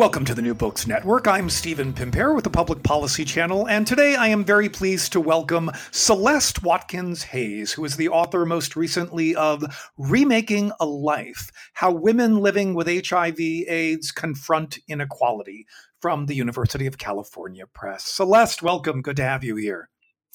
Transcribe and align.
Welcome 0.00 0.24
to 0.24 0.34
the 0.34 0.40
New 0.40 0.54
Books 0.54 0.86
Network. 0.86 1.28
I'm 1.28 1.50
Stephen 1.50 1.92
Pimpare 1.92 2.34
with 2.34 2.44
the 2.44 2.48
Public 2.48 2.82
Policy 2.82 3.22
Channel, 3.22 3.68
and 3.68 3.86
today 3.86 4.16
I 4.16 4.28
am 4.28 4.46
very 4.46 4.70
pleased 4.70 5.12
to 5.12 5.20
welcome 5.20 5.70
Celeste 5.90 6.62
Watkins 6.62 7.22
Hayes, 7.24 7.72
who 7.72 7.84
is 7.84 7.96
the 7.96 8.08
author 8.08 8.46
most 8.46 8.76
recently 8.76 9.36
of 9.36 9.62
Remaking 9.98 10.72
a 10.80 10.86
Life 10.86 11.50
How 11.74 11.92
Women 11.92 12.38
Living 12.38 12.72
with 12.72 12.86
HIV/AIDS 12.86 14.10
Confront 14.12 14.78
Inequality 14.88 15.66
from 16.00 16.24
the 16.24 16.34
University 16.34 16.86
of 16.86 16.96
California 16.96 17.66
Press. 17.66 18.04
Celeste, 18.04 18.62
welcome. 18.62 19.02
Good 19.02 19.16
to 19.16 19.24
have 19.24 19.44
you 19.44 19.56
here. 19.56 19.90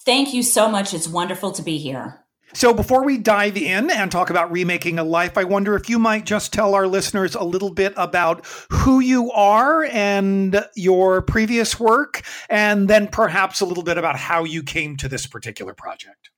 Thank 0.06 0.32
you 0.32 0.44
so 0.44 0.70
much. 0.70 0.94
It's 0.94 1.08
wonderful 1.08 1.52
to 1.54 1.64
be 1.64 1.80
here. 1.80 2.24
So, 2.56 2.74
before 2.74 3.04
we 3.04 3.18
dive 3.18 3.58
in 3.58 3.92
and 3.92 4.10
talk 4.10 4.30
about 4.30 4.50
remaking 4.50 4.98
a 4.98 5.04
life, 5.04 5.38
I 5.38 5.44
wonder 5.44 5.76
if 5.76 5.90
you 5.90 6.00
might 6.00 6.26
just 6.26 6.54
tell 6.54 6.74
our 6.74 6.88
listeners 6.88 7.36
a 7.36 7.44
little 7.44 7.70
bit 7.70 7.94
about 7.98 8.46
who 8.70 9.02
you 9.02 9.30
are 9.34 9.84
and 9.84 10.66
your 10.74 11.22
previous 11.22 11.78
work, 11.82 12.24
and 12.50 12.90
then 12.90 13.10
perhaps 13.10 13.60
a 13.60 13.66
little 13.66 13.84
bit 13.84 13.98
about 13.98 14.16
how 14.16 14.46
you 14.46 14.64
came 14.64 14.96
to 14.98 15.10
this 15.10 15.28
particular 15.28 15.74
project. 15.74 16.30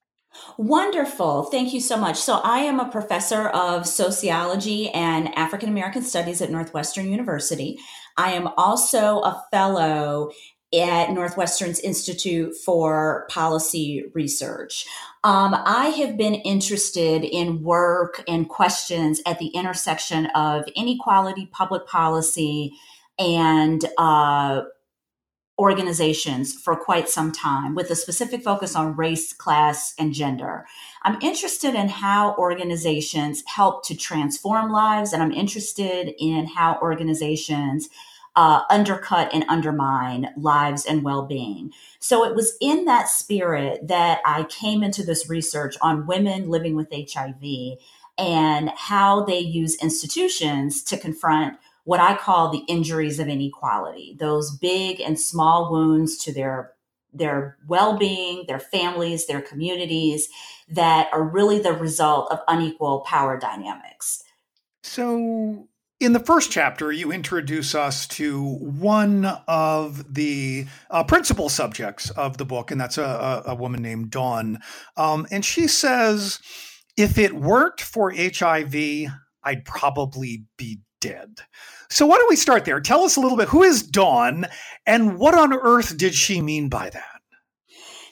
Wonderful. 0.57 1.43
Thank 1.43 1.71
you 1.71 1.79
so 1.79 1.97
much. 1.97 2.17
So, 2.17 2.41
I 2.43 2.61
am 2.61 2.79
a 2.79 2.89
professor 2.89 3.49
of 3.49 3.85
sociology 3.85 4.89
and 4.89 5.31
African 5.35 5.69
American 5.69 6.01
studies 6.01 6.41
at 6.41 6.49
Northwestern 6.49 7.11
University. 7.11 7.77
I 8.17 8.31
am 8.31 8.47
also 8.57 9.19
a 9.19 9.45
fellow 9.51 10.31
at 10.73 11.11
Northwestern's 11.11 11.79
Institute 11.79 12.53
for 12.55 13.25
Policy 13.29 14.05
Research. 14.13 14.85
Um, 15.23 15.55
I 15.55 15.87
have 15.89 16.17
been 16.17 16.35
interested 16.35 17.23
in 17.23 17.63
work 17.63 18.23
and 18.27 18.49
questions 18.49 19.21
at 19.25 19.39
the 19.39 19.47
intersection 19.47 20.25
of 20.27 20.65
inequality, 20.75 21.49
public 21.51 21.87
policy, 21.87 22.73
and 23.17 23.83
uh, 23.97 24.63
organizations 25.59 26.53
for 26.53 26.75
quite 26.75 27.09
some 27.09 27.31
time 27.31 27.73
with 27.73 27.89
a 27.89 27.95
specific 27.95 28.43
focus 28.43 28.75
on 28.75 28.95
race, 28.95 29.33
class, 29.33 29.93
and 29.97 30.13
gender. 30.13 30.65
I'm 31.03 31.19
interested 31.21 31.73
in 31.73 31.89
how 31.89 32.35
organizations 32.35 33.41
help 33.47 33.85
to 33.87 33.95
transform 33.95 34.71
lives, 34.71 35.13
and 35.13 35.23
I'm 35.23 35.31
interested 35.31 36.13
in 36.19 36.45
how 36.45 36.77
organizations 36.81 37.89
uh, 38.37 38.61
undercut 38.69 39.33
and 39.33 39.43
undermine 39.49 40.29
lives 40.37 40.85
and 40.85 41.03
well 41.03 41.25
being. 41.25 41.71
So 41.99 42.23
it 42.23 42.35
was 42.35 42.55
in 42.61 42.85
that 42.85 43.09
spirit 43.09 43.87
that 43.87 44.21
I 44.25 44.43
came 44.43 44.83
into 44.83 45.03
this 45.03 45.27
research 45.27 45.75
on 45.81 46.05
women 46.05 46.47
living 46.47 46.75
with 46.75 46.93
HIV 46.93 47.79
and 48.15 48.69
how 48.77 49.25
they 49.25 49.39
use 49.39 49.81
institutions 49.81 50.83
to 50.83 50.97
confront 50.97 51.57
what 51.83 51.99
I 51.99 52.15
call 52.15 52.49
the 52.49 52.63
injuries 52.67 53.19
of 53.19 53.27
inequality, 53.27 54.15
those 54.19 54.55
big 54.55 55.01
and 55.01 55.19
small 55.19 55.71
wounds 55.71 56.17
to 56.19 56.31
their 56.31 56.73
their 57.13 57.57
well-being, 57.67 58.43
their 58.47 58.59
families, 58.59 59.25
their 59.25 59.41
communities 59.41 60.27
that 60.69 61.09
are 61.11 61.23
really 61.23 61.57
the 61.57 61.73
result 61.73 62.31
of 62.31 62.39
unequal 62.47 62.99
power 62.99 63.39
dynamics. 63.39 64.23
So 64.83 65.67
in 65.99 66.13
the 66.13 66.19
first 66.19 66.51
chapter, 66.51 66.91
you 66.91 67.11
introduce 67.11 67.73
us 67.73 68.07
to 68.07 68.43
one 68.59 69.25
of 69.47 70.13
the 70.13 70.65
uh, 70.91 71.03
principal 71.03 71.49
subjects 71.49 72.11
of 72.11 72.37
the 72.37 72.45
book, 72.45 72.69
and 72.69 72.79
that's 72.79 72.99
a, 72.99 73.43
a, 73.47 73.55
woman 73.55 73.81
named 73.81 74.11
Dawn. 74.11 74.59
Um, 74.95 75.25
and 75.31 75.43
she 75.43 75.67
says, 75.67 76.39
if 76.97 77.17
it 77.17 77.33
weren't 77.33 77.81
for 77.81 78.13
HIV, 78.13 78.75
I'd 79.43 79.65
probably 79.65 80.45
be 80.55 80.81
dead. 81.01 81.39
So, 81.89 82.05
why 82.05 82.17
don't 82.17 82.29
we 82.29 82.35
start 82.35 82.65
there? 82.65 82.79
Tell 82.79 83.03
us 83.03 83.17
a 83.17 83.21
little 83.21 83.37
bit 83.37 83.49
who 83.49 83.63
is 83.63 83.81
Dawn, 83.81 84.45
and 84.85 85.17
what 85.17 85.33
on 85.33 85.53
earth 85.53 85.97
did 85.97 86.13
she 86.13 86.41
mean 86.41 86.69
by 86.69 86.91
that? 86.91 87.16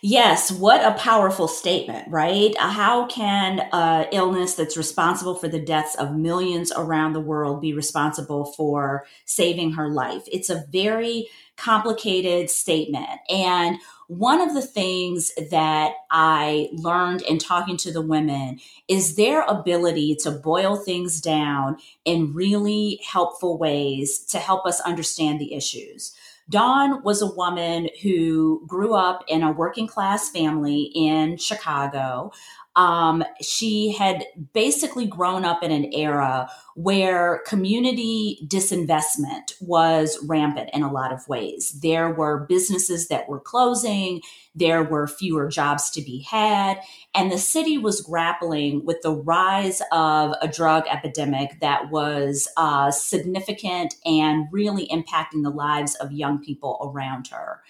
Yes, 0.07 0.51
what 0.51 0.85
a 0.85 0.93
powerful 0.99 1.47
statement, 1.47 2.07
right? 2.11 2.55
How 2.59 3.07
can 3.07 3.61
uh, 3.71 4.05
illness 4.11 4.53
that's 4.53 4.77
responsible 4.77 5.33
for 5.33 5.47
the 5.47 5.59
deaths 5.59 5.95
of 5.95 6.15
millions 6.15 6.71
around 6.77 7.13
the 7.13 7.19
world 7.19 7.59
be 7.59 7.73
responsible 7.73 8.45
for 8.45 9.07
saving 9.25 9.71
her 9.71 9.89
life? 9.89 10.21
It's 10.31 10.51
a 10.51 10.63
very 10.71 11.27
complicated 11.57 12.51
statement. 12.51 13.19
And 13.31 13.79
one 14.07 14.41
of 14.41 14.53
the 14.53 14.61
things 14.61 15.31
that 15.49 15.93
I 16.11 16.69
learned 16.73 17.23
in 17.23 17.39
talking 17.39 17.75
to 17.77 17.91
the 17.91 18.01
women 18.03 18.59
is 18.87 19.15
their 19.15 19.41
ability 19.41 20.17
to 20.21 20.29
boil 20.29 20.75
things 20.75 21.19
down 21.19 21.77
in 22.03 22.31
really 22.31 22.99
helpful 23.03 23.57
ways 23.57 24.19
to 24.25 24.37
help 24.37 24.67
us 24.67 24.81
understand 24.81 25.39
the 25.41 25.55
issues. 25.55 26.13
Dawn 26.49 27.01
was 27.03 27.21
a 27.21 27.33
woman 27.33 27.89
who 28.03 28.63
grew 28.67 28.93
up 28.93 29.23
in 29.27 29.41
a 29.41 29.51
working 29.51 29.87
class 29.87 30.29
family 30.29 30.91
in 30.93 31.37
Chicago. 31.37 32.31
Um, 32.75 33.23
she 33.41 33.93
had 33.93 34.25
basically 34.53 35.05
grown 35.05 35.45
up 35.45 35.63
in 35.63 35.71
an 35.71 35.93
era 35.93 36.49
where 36.75 37.41
community 37.47 38.45
disinvestment 38.47 39.53
was 39.61 40.19
rampant 40.27 40.69
in 40.73 40.83
a 40.83 40.91
lot 40.91 41.13
of 41.13 41.25
ways. 41.29 41.79
There 41.81 42.11
were 42.11 42.45
businesses 42.49 43.07
that 43.07 43.29
were 43.29 43.39
closing, 43.39 44.21
there 44.53 44.83
were 44.83 45.07
fewer 45.07 45.47
jobs 45.47 45.89
to 45.91 46.01
be 46.01 46.21
had, 46.23 46.81
and 47.13 47.31
the 47.31 47.37
city 47.37 47.77
was 47.77 48.01
grappling 48.01 48.85
with 48.85 49.01
the 49.03 49.13
rise 49.13 49.81
of 49.93 50.33
a 50.41 50.47
drug 50.49 50.83
epidemic 50.89 51.61
that 51.61 51.89
was 51.91 52.49
uh, 52.57 52.91
significant 52.91 53.95
and 54.05 54.47
really 54.51 54.87
impacting 54.87 55.43
the 55.43 55.49
lives 55.49 55.95
of 55.95 56.11
young 56.11 56.43
people 56.43 56.91
around 56.93 57.27
her. 57.27 57.61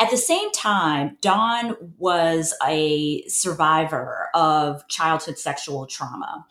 At 0.00 0.10
the 0.10 0.16
same 0.16 0.52
time, 0.52 1.16
Dawn 1.20 1.74
was 1.98 2.54
a 2.64 3.26
survivor 3.26 4.28
of 4.32 4.86
childhood 4.86 5.38
sexual 5.38 5.86
trauma. 5.86 6.46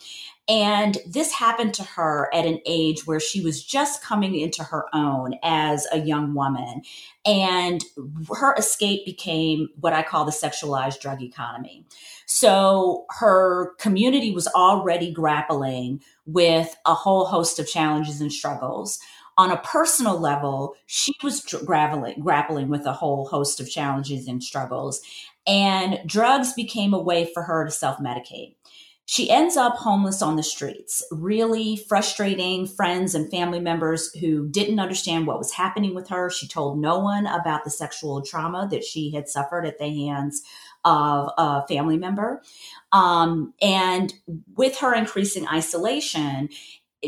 And 0.50 0.98
this 1.06 1.34
happened 1.34 1.74
to 1.76 1.84
her 1.84 2.30
at 2.34 2.46
an 2.46 2.60
age 2.66 3.06
where 3.06 3.20
she 3.20 3.42
was 3.42 3.64
just 3.64 4.02
coming 4.02 4.36
into 4.36 4.64
her 4.64 4.86
own 4.94 5.36
as 5.44 5.88
a 5.92 6.00
young 6.00 6.34
woman. 6.34 6.82
And 7.26 7.84
her 8.38 8.54
escape 8.56 9.06
became 9.06 9.70
what 9.80 9.94
I 9.94 10.04
call 10.04 10.26
the 10.26 10.32
sexualized 10.32 11.02
drug 11.02 11.22
economy. 11.22 11.86
So 12.26 13.06
her 13.20 13.76
community 13.76 14.32
was 14.32 14.48
already 14.48 15.12
grappling 15.12 16.02
with 16.26 16.76
a 16.86 16.94
whole 16.94 17.26
host 17.26 17.60
of 17.60 17.68
challenges 17.68 18.22
and 18.22 18.32
struggles 18.32 19.00
on 19.38 19.52
a 19.52 19.58
personal 19.58 20.20
level, 20.20 20.76
she 20.88 21.14
was 21.24 21.42
grappling, 21.42 22.20
grappling 22.20 22.70
with 22.70 22.86
a 22.86 22.94
whole 22.94 23.28
host 23.28 23.60
of 23.60 23.70
challenges 23.70 24.28
and 24.28 24.44
struggles. 24.44 25.02
And 25.46 26.00
drugs 26.06 26.54
became 26.54 26.94
a 26.94 27.02
way 27.02 27.30
for 27.34 27.44
her 27.44 27.66
to 27.66 27.72
self 27.72 28.00
medicate. 28.00 28.56
She 29.10 29.30
ends 29.30 29.56
up 29.56 29.76
homeless 29.76 30.22
on 30.22 30.36
the 30.36 30.44
streets, 30.44 31.02
really 31.12 31.78
frustrating 31.78 32.68
friends 32.68 33.16
and 33.16 33.32
family 33.32 33.62
members 33.62 34.14
who 34.16 34.50
didn't 34.50 34.82
understand 34.82 35.28
what 35.28 35.38
was 35.38 35.54
happening 35.54 35.96
with 35.96 36.10
her. 36.10 36.30
She 36.30 36.46
told 36.46 36.78
no 36.78 37.00
one 37.00 37.26
about 37.26 37.64
the 37.64 37.70
sexual 37.70 38.22
trauma 38.22 38.68
that 38.70 38.84
she 38.84 39.12
had 39.12 39.30
suffered 39.30 39.66
at 39.66 39.80
the 39.80 39.88
hands 39.88 40.44
of 40.84 41.30
a 41.38 41.66
family 41.68 41.98
member. 41.98 42.42
Um, 42.92 43.54
and 43.62 44.14
with 44.58 44.78
her 44.80 44.94
increasing 44.94 45.48
isolation, 45.48 46.50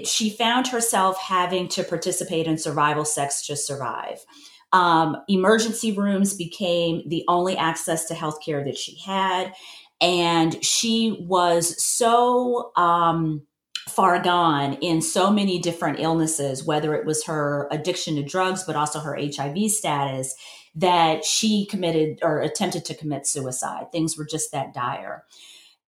she 0.06 0.30
found 0.30 0.68
herself 0.68 1.19
having 1.19 1.68
to 1.69 1.83
participate 1.83 2.47
in 2.47 2.57
survival 2.57 3.06
sex 3.06 3.45
to 3.47 3.56
survive. 3.56 4.24
Um, 4.71 5.18
emergency 5.27 5.91
rooms 5.91 6.33
became 6.33 7.07
the 7.07 7.24
only 7.27 7.57
access 7.57 8.06
to 8.06 8.13
healthcare 8.13 8.63
that 8.65 8.77
she 8.77 8.97
had. 9.03 9.53
And 10.01 10.63
she 10.63 11.18
was 11.21 11.83
so 11.83 12.71
um, 12.75 13.41
far 13.89 14.21
gone 14.21 14.74
in 14.75 15.01
so 15.01 15.31
many 15.31 15.59
different 15.59 16.00
illnesses, 16.00 16.63
whether 16.63 16.94
it 16.94 17.06
was 17.06 17.25
her 17.25 17.68
addiction 17.71 18.15
to 18.15 18.24
drugs, 18.24 18.63
but 18.63 18.75
also 18.75 19.00
her 19.00 19.18
HIV 19.18 19.71
status, 19.71 20.35
that 20.75 21.25
she 21.25 21.65
committed 21.65 22.19
or 22.21 22.39
attempted 22.39 22.85
to 22.85 22.95
commit 22.95 23.25
suicide. 23.25 23.92
Things 23.92 24.18
were 24.18 24.25
just 24.25 24.51
that 24.51 24.74
dire. 24.74 25.25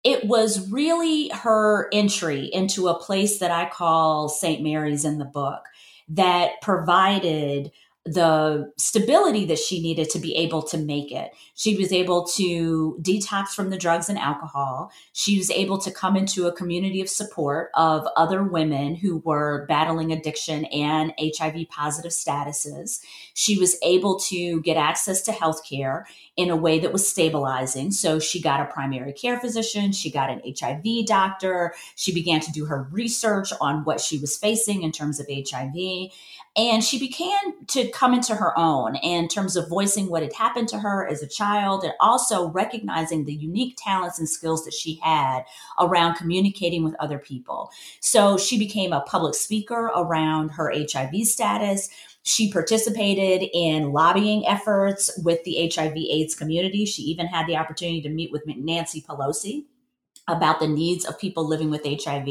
It 0.05 0.27
was 0.27 0.71
really 0.71 1.29
her 1.31 1.89
entry 1.93 2.51
into 2.53 2.89
a 2.89 2.99
place 2.99 3.39
that 3.39 3.51
I 3.51 3.69
call 3.71 4.29
St. 4.29 4.63
Mary's 4.63 5.05
in 5.05 5.19
the 5.19 5.25
book 5.25 5.65
that 6.09 6.61
provided 6.61 7.73
the 8.07 8.71
stability 8.77 9.47
that 9.47 9.59
she 9.59 9.81
needed 9.81 10.11
to 10.11 10.19
be 10.19 10.37
able 10.37 10.63
to 10.63 10.77
make 10.77 11.11
it. 11.11 11.33
She 11.55 11.75
was 11.77 11.91
able 11.91 12.27
to 12.35 12.99
detox 13.01 13.49
from 13.49 13.71
the 13.71 13.79
drugs 13.79 14.11
and 14.11 14.19
alcohol. 14.19 14.93
She 15.15 15.39
was 15.39 15.51
able 15.51 15.79
to 15.79 15.91
come 15.91 16.15
into 16.15 16.47
a 16.47 16.53
community 16.53 17.01
of 17.01 17.09
support 17.09 17.71
of 17.75 18.07
other 18.15 18.43
women 18.43 18.95
who 18.95 19.19
were 19.25 19.65
battling 19.69 20.13
addiction 20.13 20.67
and 20.67 21.15
HIV 21.19 21.69
positive 21.71 22.13
statuses. 22.13 23.01
She 23.33 23.59
was 23.59 23.77
able 23.83 24.19
to 24.21 24.61
get 24.61 24.77
access 24.77 25.23
to 25.23 25.33
health 25.33 25.63
care 25.67 26.07
in 26.37 26.51
a 26.51 26.57
way 26.57 26.81
that 26.81 26.93
was 26.93 27.09
stabilizing. 27.09 27.91
So 27.91 28.19
she 28.19 28.43
got 28.43 28.61
a 28.61 28.73
primary 28.73 29.13
care 29.13 29.39
physician, 29.39 29.93
she 29.93 30.11
got 30.11 30.31
an 30.31 30.43
HIV 30.45 31.07
doctor, 31.07 31.75
she 31.95 32.13
began 32.13 32.41
to 32.41 32.53
do 32.53 32.67
her 32.67 32.87
research 32.91 33.53
on 33.61 33.85
what 33.85 34.01
she 34.01 34.19
was 34.19 34.37
facing 34.37 34.83
in 34.83 34.93
terms 34.93 35.21
of 35.21 35.27
HIV. 35.29 36.11
And 36.57 36.85
she 36.85 37.01
began 37.01 37.67
to 37.69 37.91
come 37.91 38.15
into 38.15 38.37
her 38.37 38.57
own 38.57 38.95
in 38.97 39.27
terms 39.27 39.57
of 39.57 39.69
voicing 39.69 40.09
what 40.09 40.23
had 40.23 40.33
happened 40.35 40.69
to 40.69 40.79
her 40.79 41.05
as 41.05 41.21
a 41.21 41.27
child 41.27 41.83
and 41.83 41.93
also 41.99 42.49
recognizing 42.51 43.25
the 43.25 43.35
unique 43.35 43.77
talents 43.77 44.21
and 44.21 44.29
skills 44.29 44.65
that 44.65 44.73
she 44.75 45.01
had 45.03 45.45
around 45.81 46.15
communicating 46.15 46.85
with 46.85 46.95
other 47.01 47.19
people. 47.19 47.73
So 47.99 48.39
she 48.39 48.57
became 48.57 48.93
a 48.93 49.01
public 49.01 49.35
speaker 49.35 49.87
around 49.97 50.51
her 50.51 50.73
HIV 50.73 51.27
status. 51.27 51.91
She 52.23 52.53
participated 52.53 53.51
in 53.53 53.93
lobbying 53.93 54.47
efforts 54.47 55.11
with 55.25 55.43
the 55.43 55.73
HIV 55.75 55.97
AIDS 55.97 56.37
community. 56.37 56.87
She 56.87 57.03
even 57.03 57.27
had 57.27 57.49
the 57.49 57.57
opportunity 57.57 58.01
to 58.03 58.09
meet 58.09 58.31
with 58.31 58.47
Nancy 58.47 59.03
Pelosi 59.03 59.65
about 60.27 60.59
the 60.59 60.69
needs 60.69 61.05
of 61.05 61.19
people 61.19 61.47
living 61.47 61.71
with 61.71 61.85
HIV. 61.85 62.29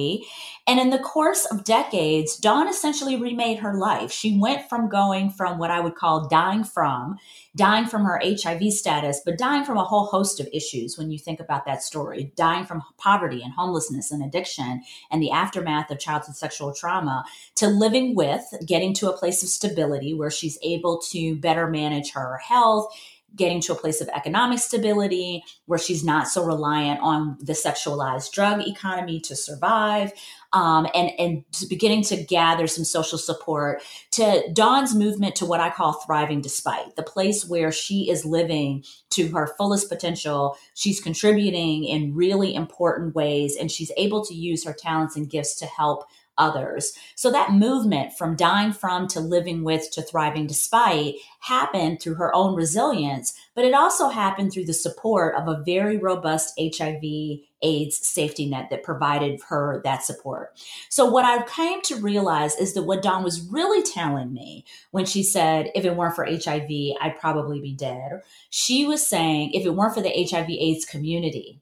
And 0.66 0.80
in 0.80 0.90
the 0.90 1.00
course 1.00 1.46
of 1.46 1.64
decades, 1.64 2.38
Dawn 2.38 2.68
essentially 2.68 3.18
remade 3.18 3.60
her 3.60 3.76
life. 3.76 4.12
She 4.12 4.38
went 4.40 4.68
from 4.70 4.90
going 4.90 5.30
from 5.30 5.60
what 5.60 5.70
I 5.70 5.80
would 5.80 5.96
call 5.96 6.28
dying 6.28 6.64
from, 6.64 7.18
dying 7.56 7.86
from 7.86 8.06
her 8.06 8.20
HIV 8.24 8.72
status, 8.72 9.22
but 9.24 9.38
dying 9.38 9.64
from 9.64 9.78
a 9.78 9.84
whole 9.84 10.06
host 10.06 10.40
of 10.40 10.48
issues 10.52 10.98
when 10.98 11.12
you 11.12 11.20
think 11.20 11.40
about 11.40 11.66
that 11.66 11.84
story, 11.84 12.32
dying 12.36 12.66
from 12.66 12.82
poverty 12.98 13.42
and 13.44 13.54
homelessness 13.54 14.12
and 14.12 14.24
addiction 14.24 14.82
and 15.12 15.22
the 15.22 15.32
aftermath 15.32 15.92
of 15.92 16.00
childhood 16.00 16.36
sexual 16.36 16.74
trauma, 16.74 17.24
to 17.56 17.68
living 17.68 18.16
with, 18.16 18.44
getting 18.66 18.94
to 18.96 19.10
a 19.10 19.18
place 19.18 19.44
of 19.44 19.50
stability 19.50 20.14
where 20.14 20.32
she's 20.32 20.58
able 20.64 21.00
to 21.12 21.36
better 21.36 21.68
manage 21.68 22.12
her 22.14 22.38
health 22.38 22.92
getting 23.36 23.62
to 23.62 23.74
a 23.74 23.76
place 23.76 24.02
of 24.02 24.10
economic 24.10 24.60
stability 24.60 25.44
where 25.66 25.80
she's 25.80 26.04
not 26.04 26.28
so 26.28 26.44
reliant 26.44 27.00
on 27.02 27.38
the 27.42 27.54
sexualized 27.54 28.32
drug 28.32 28.62
economy 28.68 29.20
to 29.20 29.36
survive 29.36 30.12
um, 30.54 30.88
and 30.94 31.12
and 31.18 31.44
beginning 31.70 32.04
to 32.04 32.24
gather 32.24 32.68
some 32.68 32.84
social 32.84 33.18
support 33.18 33.82
to 34.12 34.44
dawn's 34.54 34.94
movement 34.94 35.36
to 35.36 35.46
what 35.46 35.60
i 35.60 35.70
call 35.70 35.94
thriving 35.94 36.42
despite 36.42 36.96
the 36.96 37.04
place 37.04 37.46
where 37.46 37.72
she 37.72 38.10
is 38.10 38.26
living 38.26 38.84
to 39.14 39.28
her 39.30 39.48
fullest 39.58 39.90
potential. 39.90 40.58
She's 40.74 41.00
contributing 41.00 41.86
in 41.86 42.16
really 42.16 42.54
important 42.54 43.16
ways 43.16 43.56
and 43.60 43.72
she's 43.72 43.92
able 43.98 44.26
to 44.26 44.34
use 44.34 44.66
her 44.66 44.74
talents 44.74 45.16
and 45.16 45.30
gifts 45.30 45.56
to 45.56 45.66
help 45.66 46.06
others. 46.38 46.94
So 47.16 47.32
that 47.32 47.54
movement 47.54 48.14
from 48.14 48.36
dying 48.36 48.72
from 48.72 49.08
to 49.10 49.20
living 49.20 49.64
with 49.64 49.92
to 49.92 50.02
thriving 50.02 50.48
despite 50.48 51.16
happened 51.40 52.02
through 52.02 52.16
her 52.16 52.34
own 52.36 52.56
resilience, 52.56 53.34
but 53.56 53.66
it 53.66 53.74
also 53.74 54.10
happened 54.10 54.52
through 54.52 54.66
the 54.66 54.74
support 54.74 55.36
of 55.36 55.48
a 55.48 55.62
very 55.66 55.98
robust 55.98 56.60
HIV 56.60 57.04
AIDS 57.64 58.06
safety 58.06 58.46
net 58.46 58.68
that 58.70 58.84
provided 58.84 59.40
her 59.48 59.82
that 59.84 60.04
support. 60.04 60.60
So 60.90 61.06
what 61.06 61.26
I 61.26 61.44
came 61.44 61.82
to 61.84 61.96
realize 61.96 62.56
is 62.56 62.74
that 62.74 62.84
what 62.84 63.02
Dawn 63.02 63.24
was 63.24 63.48
really 63.50 63.82
telling 63.84 64.34
me 64.34 64.66
when 64.92 65.06
she 65.06 65.24
said, 65.24 65.72
if 65.74 65.86
it 65.86 65.96
weren't 65.96 66.16
for 66.16 66.26
HIV, 66.26 66.70
I'd 67.02 67.18
probably 67.20 67.62
be 67.62 67.74
dead. 67.74 68.22
She 68.50 68.86
was 68.86 69.06
saying, 69.06 69.54
if 69.54 69.66
it 69.66 69.76
weren't 69.76 69.94
for 69.94 70.02
the 70.02 70.28
HIV 70.30 70.50
AIDS 70.50 70.86
community, 70.86 71.62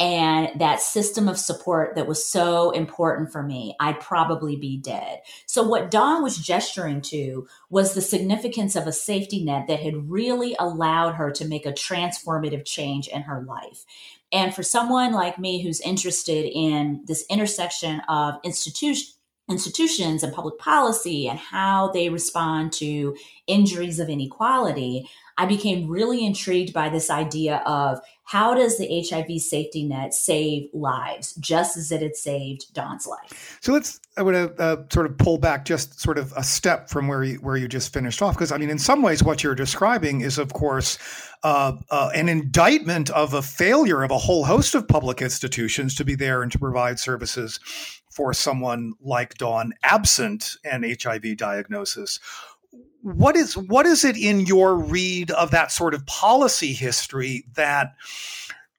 and 0.00 0.58
that 0.58 0.80
system 0.80 1.28
of 1.28 1.38
support 1.38 1.94
that 1.94 2.06
was 2.06 2.26
so 2.26 2.70
important 2.70 3.30
for 3.30 3.42
me, 3.42 3.76
I'd 3.78 4.00
probably 4.00 4.56
be 4.56 4.78
dead. 4.78 5.20
So, 5.44 5.62
what 5.62 5.90
Dawn 5.90 6.22
was 6.22 6.38
gesturing 6.38 7.02
to 7.02 7.46
was 7.68 7.92
the 7.92 8.00
significance 8.00 8.74
of 8.76 8.86
a 8.86 8.92
safety 8.92 9.44
net 9.44 9.66
that 9.68 9.80
had 9.80 10.10
really 10.10 10.56
allowed 10.58 11.12
her 11.16 11.30
to 11.32 11.46
make 11.46 11.66
a 11.66 11.72
transformative 11.72 12.64
change 12.64 13.08
in 13.08 13.22
her 13.22 13.42
life. 13.42 13.84
And 14.32 14.54
for 14.54 14.62
someone 14.62 15.12
like 15.12 15.38
me 15.38 15.62
who's 15.62 15.80
interested 15.80 16.46
in 16.46 17.02
this 17.06 17.26
intersection 17.28 18.00
of 18.08 18.36
institution, 18.42 19.12
institutions 19.50 20.22
and 20.22 20.32
public 20.32 20.58
policy 20.58 21.28
and 21.28 21.38
how 21.38 21.88
they 21.88 22.08
respond 22.08 22.72
to 22.72 23.16
injuries 23.46 23.98
of 23.98 24.08
inequality, 24.08 25.08
I 25.40 25.46
became 25.46 25.88
really 25.88 26.26
intrigued 26.26 26.74
by 26.74 26.90
this 26.90 27.08
idea 27.08 27.62
of 27.64 27.98
how 28.24 28.52
does 28.52 28.76
the 28.76 29.02
HIV 29.08 29.40
safety 29.40 29.84
net 29.84 30.12
save 30.12 30.68
lives, 30.74 31.32
just 31.36 31.78
as 31.78 31.90
it 31.90 32.02
had 32.02 32.14
saved 32.14 32.74
Dawn's 32.74 33.06
life. 33.06 33.58
So 33.62 33.72
let's 33.72 34.00
I 34.18 34.22
would 34.22 34.34
uh, 34.34 34.76
sort 34.92 35.06
of 35.06 35.16
pull 35.16 35.38
back 35.38 35.64
just 35.64 35.98
sort 35.98 36.18
of 36.18 36.34
a 36.36 36.44
step 36.44 36.90
from 36.90 37.08
where 37.08 37.24
you 37.24 37.36
where 37.36 37.56
you 37.56 37.68
just 37.68 37.90
finished 37.90 38.20
off, 38.20 38.34
because 38.34 38.52
I 38.52 38.58
mean, 38.58 38.68
in 38.68 38.78
some 38.78 39.00
ways, 39.00 39.22
what 39.22 39.42
you're 39.42 39.54
describing 39.54 40.20
is, 40.20 40.36
of 40.36 40.52
course, 40.52 40.98
uh, 41.42 41.72
uh, 41.90 42.10
an 42.14 42.28
indictment 42.28 43.08
of 43.08 43.32
a 43.32 43.40
failure 43.40 44.02
of 44.02 44.10
a 44.10 44.18
whole 44.18 44.44
host 44.44 44.74
of 44.74 44.86
public 44.86 45.22
institutions 45.22 45.94
to 45.94 46.04
be 46.04 46.14
there 46.14 46.42
and 46.42 46.52
to 46.52 46.58
provide 46.58 46.98
services 46.98 47.60
for 48.10 48.34
someone 48.34 48.92
like 49.00 49.38
Dawn, 49.38 49.72
absent 49.82 50.56
an 50.64 50.82
HIV 50.82 51.38
diagnosis 51.38 52.18
what 53.02 53.36
is 53.36 53.56
what 53.56 53.86
is 53.86 54.04
it 54.04 54.16
in 54.16 54.40
your 54.40 54.76
read 54.76 55.30
of 55.32 55.50
that 55.50 55.72
sort 55.72 55.94
of 55.94 56.04
policy 56.06 56.72
history 56.72 57.44
that 57.54 57.94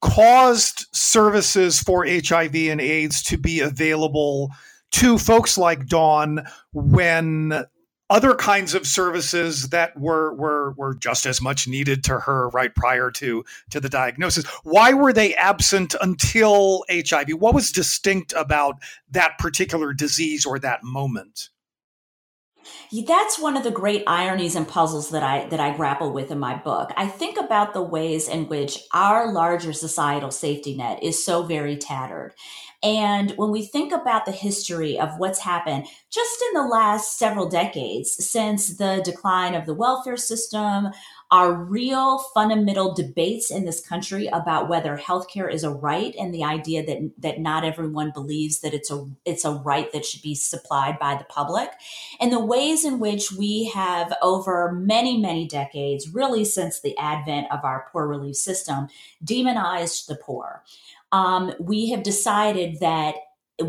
caused 0.01 0.88
services 0.91 1.79
for 1.79 2.06
HIV 2.06 2.56
and 2.56 2.81
AIDS 2.81 3.21
to 3.23 3.38
be 3.38 3.59
available 3.59 4.51
to 4.91 5.18
folks 5.18 5.57
like 5.57 5.88
Dawn 5.88 6.45
when 6.73 7.65
other 8.09 8.35
kinds 8.35 8.73
of 8.75 8.85
services 8.85 9.69
that 9.69 9.97
were 9.97 10.33
were 10.33 10.74
were 10.74 10.94
just 10.95 11.25
as 11.25 11.41
much 11.41 11.67
needed 11.67 12.03
to 12.03 12.19
her 12.19 12.50
right 12.50 12.75
prior 12.75 13.09
to 13.12 13.44
to 13.69 13.79
the 13.79 13.89
diagnosis? 13.89 14.45
Why 14.63 14.91
were 14.91 15.13
they 15.13 15.33
absent 15.35 15.95
until 16.01 16.83
HIV 16.91 17.29
what 17.39 17.53
was 17.53 17.71
distinct 17.71 18.33
about 18.33 18.75
that 19.12 19.38
particular 19.39 19.94
disease 19.94 20.45
or 20.45 20.59
that 20.59 20.83
moment 20.83 21.50
that's 22.91 23.39
one 23.39 23.55
of 23.55 23.63
the 23.63 23.71
great 23.71 24.03
ironies 24.05 24.55
and 24.55 24.67
puzzles 24.67 25.10
that 25.12 25.24
I 25.24 25.48
that 25.48 25.62
I 25.62 25.75
grapple 25.75 26.12
with 26.12 26.29
in 26.29 26.39
my 26.39 26.55
book. 26.55 26.91
I 26.98 27.07
think 27.07 27.38
about 27.38 27.74
the 27.74 27.81
ways 27.81 28.27
in 28.27 28.50
which 28.50 28.79
our 28.93 29.31
larger 29.31 29.71
societal 29.71 30.31
safety 30.31 30.75
net 30.75 31.01
is 31.01 31.24
so 31.24 31.43
very 31.43 31.77
tattered. 31.77 32.33
And 32.83 33.31
when 33.31 33.51
we 33.51 33.63
think 33.63 33.93
about 33.93 34.25
the 34.25 34.31
history 34.31 35.00
of 35.00 35.19
what's 35.19 35.39
happened 35.39 35.86
just 36.10 36.41
in 36.41 36.62
the 36.62 36.67
last 36.67 37.17
several 37.17 37.48
decades 37.48 38.12
since 38.25 38.75
the 38.77 39.01
decline 39.05 39.53
of 39.53 39.65
the 39.65 39.74
welfare 39.74 40.17
system, 40.17 40.89
are 41.31 41.53
real 41.53 42.19
fundamental 42.33 42.93
debates 42.93 43.50
in 43.50 43.63
this 43.63 43.79
country 43.79 44.27
about 44.27 44.67
whether 44.67 44.97
healthcare 44.97 45.51
is 45.51 45.63
a 45.63 45.69
right 45.69 46.13
and 46.19 46.33
the 46.33 46.43
idea 46.43 46.85
that 46.85 47.11
that 47.17 47.39
not 47.39 47.63
everyone 47.63 48.11
believes 48.11 48.59
that 48.59 48.73
it's 48.73 48.91
a 48.91 49.07
it's 49.23 49.45
a 49.45 49.53
right 49.53 49.93
that 49.93 50.05
should 50.05 50.21
be 50.21 50.35
supplied 50.35 51.00
by 51.00 51.15
the 51.15 51.23
public. 51.25 51.69
And 52.19 52.33
the 52.33 52.43
ways 52.43 52.83
in 52.83 53.00
which 53.00 53.31
we 53.31 53.71
have 53.73 54.13
over 54.21 54.73
many 54.73 55.17
many 55.17 55.47
decades 55.47 56.09
really 56.09 56.43
since 56.43 56.81
the 56.81 56.97
advent 56.97 57.47
of 57.50 57.63
our 57.63 57.88
poor 57.91 58.07
relief 58.07 58.35
system 58.35 58.89
demonized 59.23 60.09
the 60.09 60.15
poor. 60.15 60.63
Um, 61.13 61.53
we 61.59 61.89
have 61.91 62.03
decided 62.03 62.79
that 62.81 63.15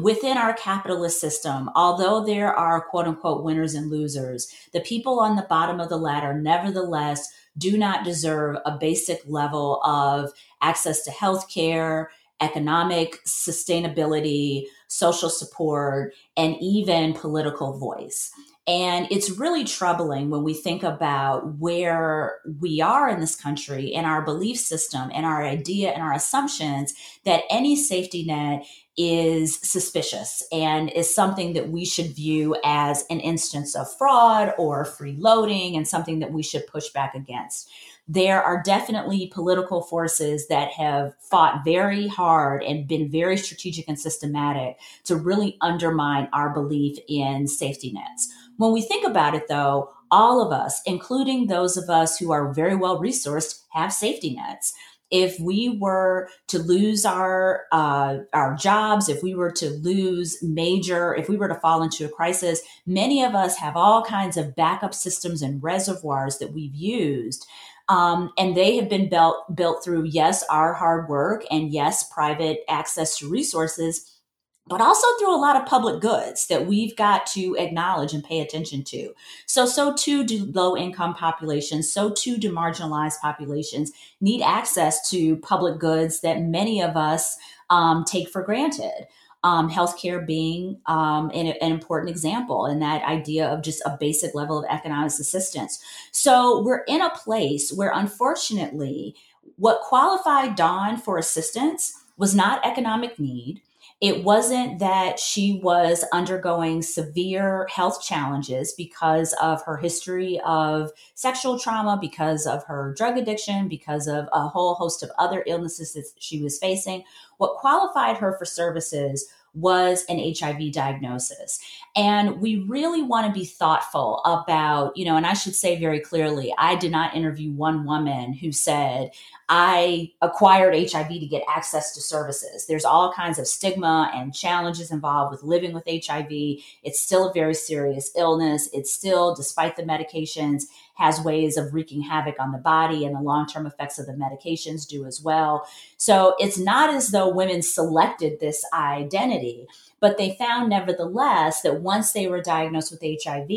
within 0.00 0.36
our 0.36 0.54
capitalist 0.54 1.20
system, 1.20 1.70
although 1.74 2.24
there 2.24 2.54
are 2.54 2.80
quote 2.80 3.06
unquote 3.06 3.44
winners 3.44 3.74
and 3.74 3.90
losers, 3.90 4.52
the 4.72 4.80
people 4.80 5.20
on 5.20 5.36
the 5.36 5.46
bottom 5.48 5.80
of 5.80 5.88
the 5.88 5.96
ladder 5.96 6.34
nevertheless 6.34 7.28
do 7.58 7.76
not 7.76 8.04
deserve 8.04 8.56
a 8.64 8.78
basic 8.78 9.20
level 9.26 9.82
of 9.82 10.30
access 10.62 11.02
to 11.02 11.10
health 11.10 11.52
care, 11.52 12.10
economic 12.40 13.18
sustainability, 13.24 14.64
social 14.88 15.30
support, 15.30 16.12
and 16.36 16.56
even 16.60 17.12
political 17.14 17.78
voice. 17.78 18.30
And 18.66 19.08
it's 19.10 19.28
really 19.28 19.64
troubling 19.64 20.30
when 20.30 20.44
we 20.44 20.54
think 20.54 20.84
about 20.84 21.58
where 21.58 22.38
we 22.60 22.80
are 22.80 23.08
in 23.08 23.18
this 23.18 23.34
country 23.34 23.92
and 23.92 24.06
our 24.06 24.22
belief 24.22 24.56
system 24.56 25.10
and 25.12 25.26
our 25.26 25.42
idea 25.42 25.90
and 25.90 26.00
our 26.00 26.12
assumptions 26.12 26.94
that 27.24 27.42
any 27.50 27.74
safety 27.74 28.24
net 28.24 28.64
is 28.96 29.56
suspicious 29.56 30.46
and 30.52 30.90
is 30.90 31.12
something 31.12 31.54
that 31.54 31.70
we 31.70 31.84
should 31.84 32.14
view 32.14 32.54
as 32.64 33.04
an 33.10 33.18
instance 33.20 33.74
of 33.74 33.92
fraud 33.96 34.52
or 34.58 34.84
freeloading 34.84 35.76
and 35.76 35.88
something 35.88 36.20
that 36.20 36.30
we 36.30 36.42
should 36.42 36.66
push 36.66 36.88
back 36.90 37.14
against. 37.14 37.68
there 38.08 38.42
are 38.42 38.62
definitely 38.62 39.30
political 39.32 39.80
forces 39.82 40.48
that 40.48 40.70
have 40.72 41.14
fought 41.20 41.64
very 41.64 42.08
hard 42.08 42.62
and 42.64 42.88
been 42.88 43.10
very 43.10 43.36
strategic 43.36 43.88
and 43.88 43.98
systematic 43.98 44.76
to 45.04 45.14
really 45.16 45.56
undermine 45.60 46.28
our 46.32 46.50
belief 46.50 46.98
in 47.08 47.46
safety 47.46 47.92
nets. 47.92 48.30
When 48.56 48.72
we 48.72 48.82
think 48.82 49.06
about 49.06 49.34
it, 49.34 49.48
though, 49.48 49.90
all 50.10 50.44
of 50.44 50.52
us, 50.52 50.80
including 50.86 51.46
those 51.46 51.76
of 51.76 51.88
us 51.88 52.18
who 52.18 52.32
are 52.32 52.52
very 52.52 52.76
well 52.76 53.00
resourced, 53.00 53.62
have 53.72 53.92
safety 53.92 54.34
nets 54.34 54.74
if 55.12 55.38
we 55.38 55.78
were 55.78 56.30
to 56.48 56.58
lose 56.58 57.04
our 57.04 57.64
uh, 57.70 58.16
our 58.32 58.56
jobs, 58.56 59.10
if 59.10 59.22
we 59.22 59.34
were 59.34 59.52
to 59.52 59.68
lose 59.68 60.42
major, 60.42 61.14
if 61.14 61.28
we 61.28 61.36
were 61.36 61.48
to 61.48 61.60
fall 61.60 61.82
into 61.82 62.06
a 62.06 62.08
crisis, 62.08 62.62
many 62.86 63.22
of 63.22 63.34
us 63.34 63.56
have 63.58 63.76
all 63.76 64.02
kinds 64.02 64.38
of 64.38 64.56
backup 64.56 64.94
systems 64.94 65.42
and 65.42 65.62
reservoirs 65.62 66.38
that 66.38 66.52
we've 66.52 66.74
used. 66.74 67.46
Um, 67.90 68.32
and 68.38 68.56
they 68.56 68.76
have 68.76 68.88
been 68.88 69.10
built 69.10 69.54
built 69.54 69.84
through 69.84 70.04
yes 70.04 70.44
our 70.48 70.72
hard 70.72 71.10
work 71.10 71.44
and 71.50 71.70
yes 71.70 72.10
private 72.10 72.60
access 72.68 73.18
to 73.18 73.28
resources 73.28 74.21
but 74.66 74.80
also 74.80 75.06
through 75.18 75.34
a 75.34 75.40
lot 75.40 75.56
of 75.56 75.66
public 75.66 76.00
goods 76.00 76.46
that 76.46 76.66
we've 76.66 76.94
got 76.96 77.26
to 77.26 77.56
acknowledge 77.58 78.12
and 78.12 78.22
pay 78.22 78.40
attention 78.40 78.84
to. 78.84 79.12
So, 79.46 79.66
so 79.66 79.94
too 79.94 80.24
do 80.24 80.44
low 80.52 80.76
income 80.76 81.14
populations, 81.14 81.92
so 81.92 82.10
too 82.10 82.36
do 82.38 82.52
marginalized 82.52 83.20
populations 83.20 83.90
need 84.20 84.42
access 84.42 85.10
to 85.10 85.36
public 85.38 85.80
goods 85.80 86.20
that 86.20 86.40
many 86.40 86.80
of 86.80 86.96
us 86.96 87.36
um, 87.70 88.04
take 88.04 88.28
for 88.28 88.42
granted. 88.42 89.06
Um, 89.44 89.68
healthcare 89.68 90.24
being 90.24 90.78
um, 90.86 91.32
an, 91.34 91.48
an, 91.48 91.72
important 91.72 92.10
example, 92.10 92.64
and 92.64 92.80
that 92.80 93.02
idea 93.02 93.48
of 93.48 93.60
just 93.60 93.82
a 93.84 93.96
basic 93.98 94.36
level 94.36 94.60
of 94.60 94.64
economic 94.70 95.08
assistance. 95.08 95.82
So, 96.12 96.62
we're 96.62 96.84
in 96.84 97.02
a 97.02 97.10
place 97.10 97.72
where, 97.72 97.90
unfortunately, 97.92 99.16
what 99.56 99.80
qualified 99.80 100.54
Dawn 100.54 100.96
for 100.96 101.18
assistance 101.18 102.04
was 102.16 102.36
not 102.36 102.64
economic 102.64 103.18
need 103.18 103.62
it 104.02 104.24
wasn't 104.24 104.80
that 104.80 105.20
she 105.20 105.60
was 105.62 106.04
undergoing 106.12 106.82
severe 106.82 107.68
health 107.70 108.02
challenges 108.02 108.72
because 108.72 109.32
of 109.40 109.62
her 109.62 109.76
history 109.76 110.40
of 110.44 110.90
sexual 111.14 111.56
trauma, 111.56 111.96
because 112.00 112.44
of 112.44 112.64
her 112.64 112.92
drug 112.96 113.16
addiction, 113.16 113.68
because 113.68 114.08
of 114.08 114.28
a 114.32 114.48
whole 114.48 114.74
host 114.74 115.04
of 115.04 115.12
other 115.20 115.44
illnesses 115.46 115.92
that 115.92 116.06
she 116.18 116.42
was 116.42 116.58
facing. 116.58 117.04
What 117.36 117.58
qualified 117.58 118.16
her 118.16 118.36
for 118.36 118.44
services 118.44 119.28
was 119.54 120.04
an 120.08 120.18
HIV 120.18 120.72
diagnosis. 120.72 121.60
And 121.94 122.40
we 122.40 122.64
really 122.64 123.02
want 123.02 123.26
to 123.26 123.38
be 123.38 123.44
thoughtful 123.44 124.22
about, 124.24 124.96
you 124.96 125.04
know, 125.04 125.16
and 125.16 125.26
I 125.26 125.34
should 125.34 125.54
say 125.54 125.78
very 125.78 126.00
clearly, 126.00 126.54
I 126.58 126.74
did 126.76 126.90
not 126.90 127.14
interview 127.14 127.52
one 127.52 127.84
woman 127.84 128.32
who 128.32 128.50
said, 128.50 129.10
I 129.54 130.10
acquired 130.22 130.74
HIV 130.74 131.08
to 131.08 131.26
get 131.26 131.42
access 131.46 131.92
to 131.92 132.00
services. 132.00 132.64
There's 132.64 132.86
all 132.86 133.12
kinds 133.12 133.38
of 133.38 133.46
stigma 133.46 134.10
and 134.14 134.34
challenges 134.34 134.90
involved 134.90 135.30
with 135.30 135.42
living 135.42 135.74
with 135.74 135.84
HIV. 135.86 136.30
It's 136.30 136.98
still 136.98 137.28
a 137.28 137.34
very 137.34 137.52
serious 137.52 138.10
illness. 138.16 138.70
It's 138.72 138.90
still, 138.90 139.34
despite 139.34 139.76
the 139.76 139.82
medications, 139.82 140.62
has 140.94 141.20
ways 141.20 141.58
of 141.58 141.74
wreaking 141.74 142.00
havoc 142.00 142.36
on 142.40 142.52
the 142.52 142.58
body, 142.58 143.04
and 143.04 143.14
the 143.14 143.20
long 143.20 143.46
term 143.46 143.66
effects 143.66 143.98
of 143.98 144.06
the 144.06 144.14
medications 144.14 144.88
do 144.88 145.04
as 145.04 145.20
well. 145.20 145.68
So 145.98 146.34
it's 146.38 146.58
not 146.58 146.88
as 146.88 147.10
though 147.10 147.28
women 147.28 147.60
selected 147.60 148.40
this 148.40 148.64
identity, 148.72 149.66
but 150.00 150.16
they 150.16 150.34
found, 150.36 150.70
nevertheless, 150.70 151.60
that 151.60 151.82
once 151.82 152.12
they 152.12 152.26
were 152.26 152.40
diagnosed 152.40 152.90
with 152.90 153.02
HIV, 153.02 153.50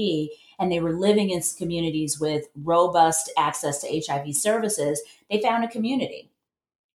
and 0.59 0.71
they 0.71 0.79
were 0.79 0.93
living 0.93 1.29
in 1.29 1.41
communities 1.57 2.19
with 2.19 2.45
robust 2.55 3.31
access 3.37 3.81
to 3.81 4.03
HIV 4.07 4.35
services, 4.35 5.01
they 5.29 5.41
found 5.41 5.63
a 5.63 5.67
community. 5.67 6.31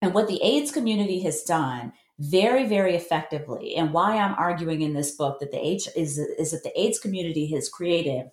And 0.02 0.14
what 0.14 0.28
the 0.28 0.42
AIDS 0.42 0.70
community 0.70 1.20
has 1.20 1.42
done 1.42 1.92
very, 2.18 2.66
very 2.66 2.94
effectively, 2.94 3.74
and 3.76 3.92
why 3.92 4.16
I'm 4.16 4.34
arguing 4.34 4.82
in 4.82 4.94
this 4.94 5.10
book 5.10 5.40
that 5.40 5.52
the 5.52 5.64
H 5.64 5.88
is, 5.96 6.18
is 6.18 6.52
that 6.52 6.62
the 6.62 6.80
AIDS 6.80 6.98
community 6.98 7.46
has 7.52 7.68
created 7.68 8.30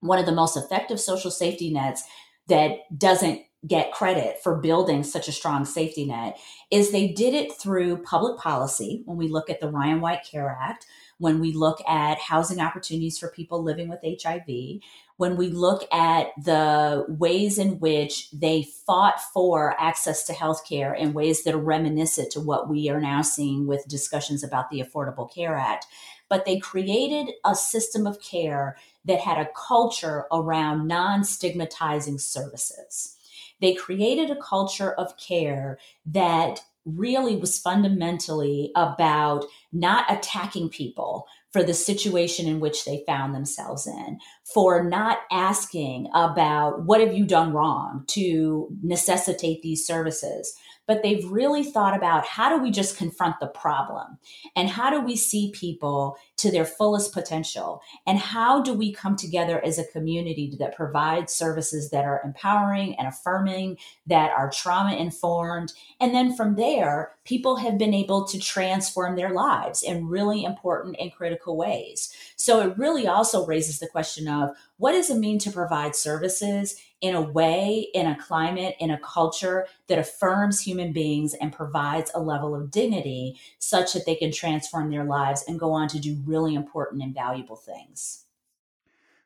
one 0.00 0.18
of 0.18 0.26
the 0.26 0.32
most 0.32 0.56
effective 0.56 1.00
social 1.00 1.30
safety 1.30 1.70
nets 1.70 2.02
that 2.48 2.78
doesn't 2.98 3.42
get 3.66 3.92
credit 3.92 4.42
for 4.42 4.56
building 4.56 5.04
such 5.04 5.28
a 5.28 5.32
strong 5.32 5.64
safety 5.64 6.04
net 6.04 6.38
is 6.70 6.90
they 6.90 7.08
did 7.08 7.32
it 7.32 7.52
through 7.52 8.02
public 8.02 8.36
policy 8.38 9.02
when 9.04 9.16
we 9.16 9.28
look 9.28 9.48
at 9.48 9.60
the 9.60 9.68
Ryan 9.68 10.00
White 10.00 10.24
Care 10.24 10.56
Act 10.60 10.86
when 11.22 11.38
we 11.38 11.52
look 11.52 11.80
at 11.88 12.18
housing 12.18 12.58
opportunities 12.58 13.16
for 13.16 13.28
people 13.28 13.62
living 13.62 13.88
with 13.88 14.00
HIV, 14.02 14.80
when 15.18 15.36
we 15.36 15.50
look 15.50 15.86
at 15.94 16.30
the 16.42 17.06
ways 17.08 17.58
in 17.58 17.78
which 17.78 18.28
they 18.32 18.66
fought 18.84 19.20
for 19.32 19.80
access 19.80 20.24
to 20.24 20.32
healthcare 20.32 20.98
in 20.98 21.12
ways 21.12 21.44
that 21.44 21.54
are 21.54 21.58
reminiscent 21.58 22.32
to 22.32 22.40
what 22.40 22.68
we 22.68 22.88
are 22.90 23.00
now 23.00 23.22
seeing 23.22 23.68
with 23.68 23.86
discussions 23.86 24.42
about 24.42 24.68
the 24.68 24.82
Affordable 24.82 25.32
Care 25.32 25.54
Act. 25.54 25.86
But 26.28 26.44
they 26.44 26.58
created 26.58 27.32
a 27.44 27.54
system 27.54 28.04
of 28.04 28.20
care 28.20 28.76
that 29.04 29.20
had 29.20 29.38
a 29.38 29.50
culture 29.54 30.24
around 30.32 30.88
non 30.88 31.22
stigmatizing 31.22 32.18
services. 32.18 33.16
They 33.62 33.72
created 33.72 34.30
a 34.30 34.36
culture 34.36 34.92
of 34.92 35.16
care 35.16 35.78
that 36.04 36.60
really 36.84 37.36
was 37.36 37.58
fundamentally 37.58 38.72
about 38.74 39.44
not 39.72 40.04
attacking 40.10 40.68
people 40.68 41.26
for 41.52 41.62
the 41.62 41.74
situation 41.74 42.48
in 42.48 42.60
which 42.60 42.84
they 42.84 43.04
found 43.06 43.34
themselves 43.34 43.86
in, 43.86 44.18
for 44.52 44.82
not 44.82 45.18
asking 45.30 46.08
about 46.14 46.82
what 46.84 47.00
have 47.00 47.14
you 47.14 47.24
done 47.24 47.52
wrong 47.52 48.04
to 48.08 48.68
necessitate 48.82 49.62
these 49.62 49.86
services, 49.86 50.54
but 50.86 51.02
they've 51.02 51.24
really 51.30 51.64
thought 51.64 51.96
about 51.96 52.26
how 52.26 52.48
do 52.48 52.62
we 52.62 52.70
just 52.70 52.96
confront 52.96 53.38
the 53.40 53.46
problem? 53.46 54.18
And 54.56 54.68
how 54.68 54.90
do 54.90 55.00
we 55.00 55.16
see 55.16 55.52
people 55.54 56.16
to 56.38 56.50
their 56.50 56.64
fullest 56.64 57.12
potential? 57.12 57.80
And 58.06 58.18
how 58.18 58.62
do 58.62 58.74
we 58.74 58.92
come 58.92 59.16
together 59.16 59.64
as 59.64 59.78
a 59.78 59.86
community 59.86 60.56
that 60.58 60.76
provides 60.76 61.32
services 61.32 61.90
that 61.90 62.04
are 62.04 62.20
empowering 62.24 62.96
and 62.98 63.08
affirming 63.08 63.78
that 64.06 64.30
are 64.32 64.50
trauma 64.50 64.96
informed 64.96 65.72
and 66.00 66.14
then 66.14 66.34
from 66.34 66.56
there 66.56 67.12
people 67.24 67.56
have 67.56 67.78
been 67.78 67.94
able 67.94 68.24
to 68.26 68.38
transform 68.38 69.16
their 69.16 69.30
lives 69.30 69.82
in 69.82 70.08
really 70.08 70.44
important 70.44 70.96
and 70.98 71.12
critical 71.12 71.56
ways. 71.56 72.12
So 72.36 72.60
it 72.60 72.76
really 72.76 73.06
also 73.06 73.46
raises 73.46 73.78
the 73.78 73.86
question 73.86 74.28
of 74.28 74.50
what 74.78 74.92
does 74.92 75.10
it 75.10 75.18
mean 75.18 75.38
to 75.40 75.50
provide 75.50 75.94
services 75.94 76.76
in 77.02 77.16
a 77.16 77.20
way, 77.20 77.88
in 77.92 78.06
a 78.06 78.16
climate, 78.16 78.76
in 78.78 78.90
a 78.90 79.00
culture 79.00 79.66
that 79.88 79.98
affirms 79.98 80.60
human 80.60 80.92
beings 80.92 81.34
and 81.34 81.52
provides 81.52 82.10
a 82.14 82.20
level 82.20 82.54
of 82.54 82.70
dignity 82.70 83.38
such 83.58 83.92
that 83.92 84.06
they 84.06 84.14
can 84.14 84.32
transform 84.32 84.90
their 84.90 85.04
lives 85.04 85.44
and 85.46 85.60
go 85.60 85.72
on 85.72 85.88
to 85.88 85.98
do 85.98 86.22
really 86.24 86.54
important 86.54 87.02
and 87.02 87.12
valuable 87.12 87.56
things. 87.56 88.24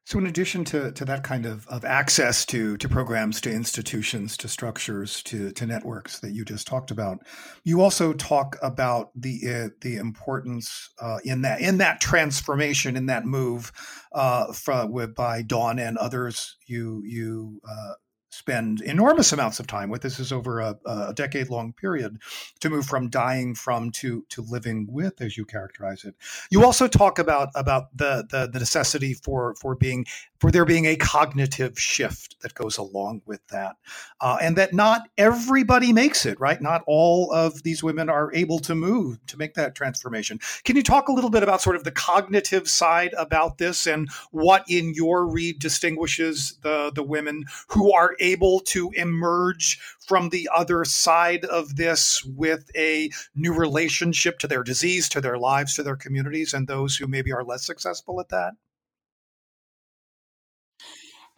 So, 0.07 0.21
in 0.21 0.27
addition 0.29 0.65
to, 0.67 0.93
to 0.93 1.05
that 1.05 1.25
kind 1.25 1.47
of, 1.47 1.67
of 1.67 1.85
access 1.85 2.47
to, 2.47 2.77
to 2.77 2.89
programs, 2.89 3.41
to 3.41 3.51
institutions, 3.51 4.37
to 4.37 4.47
structures, 4.47 5.21
to, 5.25 5.51
to 5.51 5.67
networks 5.67 6.21
that 6.21 6.33
you 6.33 6.45
just 6.45 6.69
talked 6.69 6.93
about, 6.93 7.27
you 7.65 7.81
also 7.83 8.13
talk 8.13 8.57
about 8.63 9.11
the 9.17 9.41
uh, 9.45 9.69
the 9.81 9.97
importance 9.97 10.91
uh, 11.03 11.19
in 11.25 11.43
that 11.43 11.61
in 11.61 11.79
that 11.79 12.01
transformation, 12.01 12.97
in 12.97 13.07
that 13.07 13.27
move 13.27 13.73
uh, 14.13 14.53
from, 14.53 14.93
by 15.17 15.43
Dawn 15.43 15.81
and 15.81 15.99
others 15.99 16.57
you 16.69 17.03
you 17.05 17.61
uh, 17.69 17.95
spend 18.37 18.83
enormous 18.83 19.33
amounts 19.33 19.59
of 19.61 19.67
time 19.67 19.89
with. 19.89 20.03
This 20.03 20.21
is 20.21 20.31
over 20.31 20.61
a, 20.61 20.77
a 20.85 21.15
decade 21.15 21.49
long 21.49 21.73
period 21.73 22.19
to 22.61 22.69
move 22.69 22.85
from 22.85 23.09
dying 23.09 23.55
from 23.55 23.91
to 23.93 24.25
to 24.29 24.43
living 24.43 24.87
with, 24.91 25.21
as 25.21 25.37
you 25.37 25.45
characterize 25.45 26.05
it. 26.05 26.15
You 26.51 26.65
also 26.65 26.87
talk 26.87 27.19
about 27.19 27.49
about 27.55 27.97
the 27.97 28.27
the, 28.29 28.49
the 28.53 28.59
necessity 28.59 29.15
for 29.15 29.55
for 29.55 29.75
being 29.75 30.05
for 30.41 30.51
there 30.51 30.65
being 30.65 30.87
a 30.87 30.97
cognitive 30.97 31.79
shift 31.79 32.37
that 32.43 32.55
goes 32.55 32.79
along 32.79 33.23
with 33.27 33.41
that, 33.49 33.77
uh, 34.21 34.39
and 34.41 34.57
that 34.57 34.73
not 34.73 35.09
everybody 35.17 35.93
makes 35.93 36.27
it. 36.27 36.39
Right, 36.41 36.61
not 36.61 36.83
all 36.87 37.33
of 37.33 37.63
these 37.63 37.83
women 37.83 38.09
are 38.09 38.33
able 38.35 38.59
to 38.61 38.75
move 38.75 39.19
to 39.27 39.39
make 39.39 39.55
that 39.55 39.75
transformation. 39.75 40.39
Can 40.65 40.77
you 40.77 40.83
talk 40.83 41.09
a 41.09 41.13
little 41.13 41.31
bit 41.31 41.43
about 41.43 41.63
sort 41.63 41.77
of 41.77 41.85
the 41.85 41.91
cognitive 41.91 42.69
side 42.69 43.15
about 43.19 43.59
this 43.59 43.87
and 43.87 44.09
what, 44.31 44.65
in 44.69 44.93
your 44.95 45.27
read, 45.27 45.59
distinguishes 45.59 46.59
the 46.63 46.93
the 46.95 47.03
women 47.03 47.45
who 47.69 47.93
are 47.93 48.15
able 48.21 48.61
to 48.61 48.91
emerge 48.95 49.79
from 50.07 50.29
the 50.29 50.49
other 50.55 50.85
side 50.85 51.45
of 51.45 51.77
this 51.77 52.25
with 52.25 52.71
a 52.77 53.11
new 53.35 53.53
relationship 53.53 54.39
to 54.39 54.47
their 54.47 54.63
disease, 54.63 55.09
to 55.09 55.21
their 55.21 55.39
lives, 55.39 55.75
to 55.75 55.83
their 55.83 55.97
communities, 55.97 56.55
and 56.55 56.67
those 56.67 56.97
who 56.97 57.07
maybe 57.07 57.33
are 57.33 57.45
less 57.45 57.65
successful 57.65 58.21
at 58.21 58.29
that? 58.29 58.55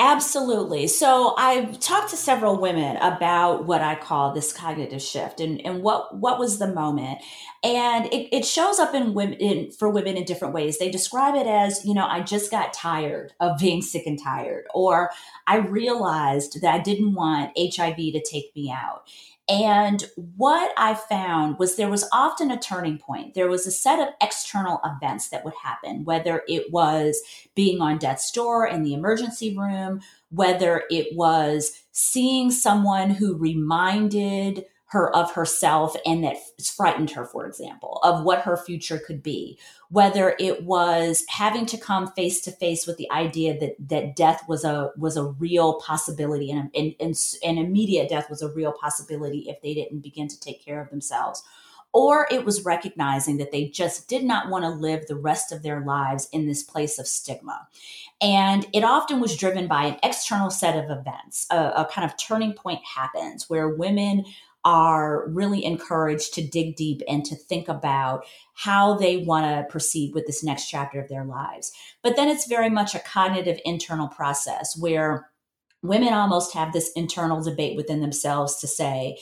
Absolutely. 0.01 0.87
So 0.87 1.35
I've 1.37 1.81
talked 1.81 2.11
to 2.11 2.17
several 2.17 2.61
women 2.61 2.97
about 2.99 3.67
what 3.67 3.83
I 3.83 3.97
call 3.97 4.33
this 4.33 4.53
cognitive 4.53 5.03
shift 5.03 5.41
and, 5.41 5.61
and 5.67 5.83
what, 5.83 6.17
what 6.17 6.39
was 6.39 6.61
the 6.61 6.73
moment. 6.73 7.19
And 7.65 8.07
it, 8.07 8.29
it 8.33 8.45
shows 8.45 8.79
up 8.79 8.95
in 8.95 9.13
women 9.13 9.35
in, 9.41 9.73
for 9.73 9.91
women 9.91 10.17
in 10.17 10.23
different 10.23 10.55
ways. 10.55 10.79
They 10.79 10.89
describe 10.89 11.35
it 11.35 11.49
as, 11.49 11.85
you 11.85 11.95
know, 11.95 12.07
I 12.07 12.21
just 12.21 12.49
got 12.49 12.73
tired 12.73 13.33
of 13.41 13.59
being 13.59 13.83
sick 13.83 14.05
and 14.07 14.23
tired, 14.23 14.67
or 14.73 15.11
I 15.49 15.57
realized 15.57 16.63
that 16.63 16.73
I 16.73 16.79
didn't 16.79 17.15
want 17.15 17.59
HIV 17.59 17.97
to 17.97 18.23
take 18.23 18.55
me 18.55 18.71
out. 18.71 19.03
And 19.49 20.05
what 20.37 20.75
I 20.77 20.95
found 20.95 21.59
was 21.59 21.77
there 21.77 21.89
was 21.89 22.07
often 22.13 22.51
a 22.51 22.59
turning 22.59 22.99
point. 22.99 23.33
There 23.33 23.49
was 23.49 23.67
a 23.67 23.71
set 23.71 23.99
of 23.99 24.15
external 24.21 24.79
events 24.85 25.31
that 25.31 25.43
would 25.45 25.55
happen, 25.63 26.05
whether 26.05 26.43
it 26.49 26.71
was 26.71 27.23
being 27.55 27.81
on 27.81 27.97
death's 27.97 28.31
door 28.31 28.67
in 28.67 28.83
the 28.83 28.93
emergency 28.93 29.57
room, 29.57 30.01
whether 30.31 30.85
it 30.91 31.17
was 31.17 31.83
seeing 31.93 32.51
someone 32.51 33.11
who 33.11 33.39
reminded 33.39 34.67
her 34.89 35.15
of 35.15 35.33
herself 35.33 35.95
and 36.07 36.25
that 36.25 36.37
frightened 36.75 37.11
her, 37.11 37.27
for 37.27 37.47
example, 37.47 38.01
of 38.03 38.25
what 38.25 38.41
her 38.41 38.57
future 38.57 38.99
could 38.99 39.23
be. 39.23 39.59
Whether 39.91 40.35
it 40.39 40.65
was 40.65 41.25
having 41.29 41.67
to 41.67 41.79
come 41.79 42.13
face 42.13 42.41
to 42.43 42.53
face 42.53 42.87
with 42.87 42.97
the 42.97 43.11
idea 43.11 43.59
that 43.59 43.77
that 43.89 44.17
death 44.17 44.43
was 44.49 44.65
a 44.65 44.91
was 44.97 45.17
a 45.17 45.25
real 45.25 45.81
possibility 45.81 46.51
and, 46.51 46.71
and, 46.75 46.95
and, 47.01 47.15
and 47.45 47.59
immediate 47.59 48.09
death 48.09 48.29
was 48.29 48.43
a 48.43 48.53
real 48.53 48.73
possibility 48.73 49.49
if 49.49 49.61
they 49.63 49.75
didn't 49.75 50.01
begin 50.01 50.29
to 50.29 50.41
take 50.41 50.65
care 50.65 50.81
of 50.81 50.91
themselves. 50.91 51.43
Or 51.93 52.29
it 52.31 52.45
was 52.45 52.67
recognizing 52.67 53.39
that 53.39 53.51
they 53.51 53.69
just 53.69 54.09
did 54.09 54.23
not 54.23 54.51
want 54.51 54.65
to 54.65 54.69
live 54.69 55.07
the 55.07 55.17
rest 55.17 55.53
of 55.53 55.63
their 55.63 55.81
lives 55.81 56.29
in 56.33 56.47
this 56.47 56.63
place 56.63 56.99
of 56.99 57.07
stigma. 57.07 57.67
And 58.21 58.67
it 58.75 58.85
often 58.85 59.21
was 59.21 59.37
driven 59.37 59.69
by 59.69 59.85
an 59.85 59.99
external 60.03 60.51
set 60.51 60.77
of 60.77 60.91
events. 60.91 61.47
A, 61.51 61.57
a, 61.57 61.89
kind 61.91 62.05
of 62.05 62.19
turning 62.19 62.53
point 62.53 62.81
happens 62.85 63.49
where 63.49 63.69
women 63.69 64.25
are 64.69 65.27
really 65.29 65.65
encouraged 65.65 66.35
to 66.35 66.47
dig 66.47 66.77
deep 66.77 67.01
and 67.09 67.25
to 67.25 67.35
think 67.35 67.69
about 67.69 68.27
how 68.53 68.95
they 68.95 69.17
want 69.17 69.47
to 69.47 69.73
proceed 69.73 70.13
with 70.15 70.27
this 70.27 70.45
next 70.45 70.69
chapter 70.69 71.01
of 71.01 71.09
their 71.09 71.25
lives. 71.25 71.73
But 72.03 72.17
then 72.17 72.29
it's 72.29 72.47
very 72.47 72.69
much 72.69 72.95
a 72.95 72.99
cognitive 72.99 73.59
internal 73.65 74.09
process 74.09 74.77
where 74.79 75.31
women 75.83 76.13
almost 76.13 76.53
have 76.53 76.75
this 76.75 76.93
internal 76.95 77.43
debate 77.43 77.79
within 77.79 78.03
themselves 78.03 78.59
to 78.59 78.67
say, 78.67 79.17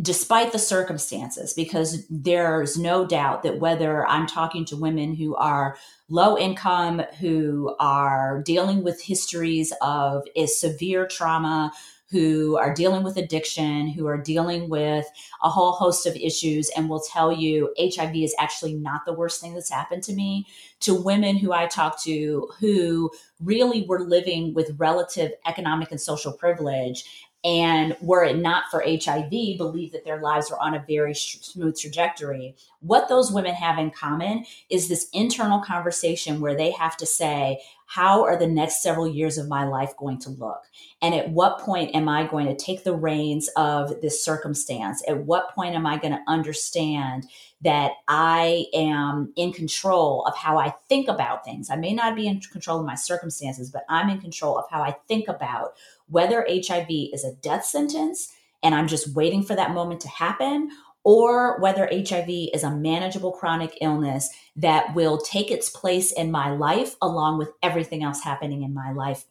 despite 0.00 0.52
the 0.52 0.58
circumstances, 0.58 1.52
because 1.52 2.06
there's 2.08 2.78
no 2.78 3.04
doubt 3.04 3.42
that 3.42 3.60
whether 3.60 4.06
I'm 4.06 4.26
talking 4.26 4.64
to 4.66 4.76
women 4.78 5.14
who 5.14 5.36
are 5.36 5.76
low 6.08 6.38
income, 6.38 7.02
who 7.20 7.76
are 7.78 8.42
dealing 8.46 8.82
with 8.82 9.02
histories 9.02 9.74
of 9.82 10.22
is 10.34 10.58
severe 10.58 11.06
trauma, 11.06 11.70
who 12.10 12.56
are 12.56 12.74
dealing 12.74 13.02
with 13.02 13.16
addiction, 13.16 13.88
who 13.88 14.06
are 14.06 14.18
dealing 14.18 14.68
with 14.68 15.06
a 15.42 15.48
whole 15.48 15.72
host 15.72 16.06
of 16.06 16.16
issues, 16.16 16.70
and 16.76 16.88
will 16.88 17.00
tell 17.00 17.32
you 17.32 17.72
HIV 17.78 18.16
is 18.16 18.34
actually 18.38 18.74
not 18.74 19.04
the 19.04 19.12
worst 19.12 19.40
thing 19.40 19.54
that's 19.54 19.70
happened 19.70 20.02
to 20.04 20.12
me, 20.12 20.46
to 20.80 20.94
women 20.94 21.36
who 21.36 21.52
I 21.52 21.66
talk 21.66 22.02
to 22.02 22.48
who 22.58 23.10
really 23.40 23.86
were 23.86 24.00
living 24.00 24.54
with 24.54 24.74
relative 24.78 25.32
economic 25.46 25.90
and 25.90 26.00
social 26.00 26.32
privilege 26.32 27.29
and 27.42 27.96
were 28.02 28.24
it 28.24 28.36
not 28.36 28.64
for 28.70 28.84
HIV, 28.86 29.30
believe 29.30 29.92
that 29.92 30.04
their 30.04 30.20
lives 30.20 30.50
were 30.50 30.60
on 30.60 30.74
a 30.74 30.84
very 30.86 31.14
smooth 31.14 31.78
trajectory. 31.78 32.54
What 32.80 33.08
those 33.08 33.32
women 33.32 33.54
have 33.54 33.78
in 33.78 33.90
common 33.90 34.44
is 34.68 34.88
this 34.88 35.08
internal 35.12 35.60
conversation 35.60 36.40
where 36.40 36.56
they 36.56 36.70
have 36.72 36.96
to 36.98 37.06
say, 37.06 37.60
how 37.86 38.22
are 38.22 38.38
the 38.38 38.46
next 38.46 38.82
several 38.82 39.08
years 39.08 39.36
of 39.36 39.48
my 39.48 39.64
life 39.64 39.96
going 39.96 40.18
to 40.20 40.30
look? 40.30 40.62
And 41.02 41.12
at 41.12 41.30
what 41.30 41.58
point 41.58 41.94
am 41.94 42.08
I 42.08 42.24
going 42.24 42.46
to 42.46 42.54
take 42.54 42.84
the 42.84 42.94
reins 42.94 43.48
of 43.56 44.00
this 44.00 44.24
circumstance? 44.24 45.02
At 45.08 45.24
what 45.24 45.52
point 45.54 45.74
am 45.74 45.86
I 45.86 45.98
going 45.98 46.12
to 46.12 46.22
understand 46.28 47.26
that 47.62 47.92
I 48.06 48.66
am 48.72 49.32
in 49.34 49.52
control 49.52 50.24
of 50.26 50.36
how 50.36 50.56
I 50.56 50.72
think 50.88 51.08
about 51.08 51.44
things? 51.44 51.68
I 51.68 51.76
may 51.76 51.92
not 51.92 52.14
be 52.14 52.28
in 52.28 52.38
control 52.40 52.78
of 52.78 52.86
my 52.86 52.94
circumstances, 52.94 53.70
but 53.70 53.84
I'm 53.88 54.08
in 54.08 54.20
control 54.20 54.56
of 54.56 54.66
how 54.70 54.82
I 54.82 54.94
think 55.08 55.26
about 55.26 55.72
whether 56.10 56.46
HIV 56.48 56.88
is 57.12 57.24
a 57.24 57.34
death 57.34 57.64
sentence 57.64 58.32
and 58.62 58.74
I'm 58.74 58.88
just 58.88 59.14
waiting 59.14 59.42
for 59.42 59.56
that 59.56 59.72
moment 59.72 60.00
to 60.02 60.08
happen, 60.08 60.70
or 61.02 61.58
whether 61.60 61.88
HIV 61.90 62.28
is 62.52 62.62
a 62.62 62.70
manageable 62.70 63.32
chronic 63.32 63.78
illness 63.80 64.28
that 64.56 64.94
will 64.94 65.18
take 65.18 65.50
its 65.50 65.70
place 65.70 66.12
in 66.12 66.30
my 66.30 66.50
life 66.50 66.94
along 67.00 67.38
with 67.38 67.50
everything 67.62 68.02
else 68.02 68.22
happening 68.22 68.62
in 68.62 68.74
my 68.74 68.92
life 68.92 69.24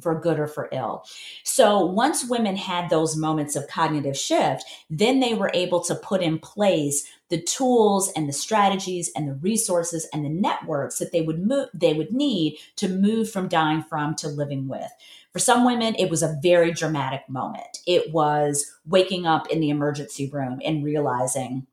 for 0.00 0.18
good 0.18 0.38
or 0.38 0.46
for 0.46 0.68
ill. 0.72 1.04
So 1.44 1.84
once 1.84 2.28
women 2.28 2.56
had 2.56 2.90
those 2.90 3.16
moments 3.16 3.56
of 3.56 3.68
cognitive 3.68 4.16
shift, 4.16 4.64
then 4.90 5.20
they 5.20 5.34
were 5.34 5.50
able 5.54 5.80
to 5.84 5.94
put 5.94 6.22
in 6.22 6.38
place 6.38 7.06
the 7.28 7.40
tools 7.40 8.12
and 8.14 8.28
the 8.28 8.32
strategies 8.32 9.10
and 9.14 9.28
the 9.28 9.34
resources 9.34 10.08
and 10.12 10.24
the 10.24 10.28
networks 10.28 10.98
that 10.98 11.12
they 11.12 11.22
would 11.22 11.44
move 11.44 11.68
they 11.72 11.94
would 11.94 12.12
need 12.12 12.58
to 12.76 12.88
move 12.88 13.30
from 13.30 13.48
dying 13.48 13.82
from 13.82 14.14
to 14.16 14.28
living 14.28 14.68
with. 14.68 14.90
For 15.32 15.38
some 15.38 15.64
women, 15.64 15.94
it 15.98 16.10
was 16.10 16.22
a 16.22 16.36
very 16.42 16.72
dramatic 16.72 17.22
moment. 17.28 17.78
It 17.86 18.12
was 18.12 18.70
waking 18.84 19.26
up 19.26 19.48
in 19.48 19.60
the 19.60 19.70
emergency 19.70 20.28
room 20.28 20.60
and 20.64 20.84
realizing 20.84 21.66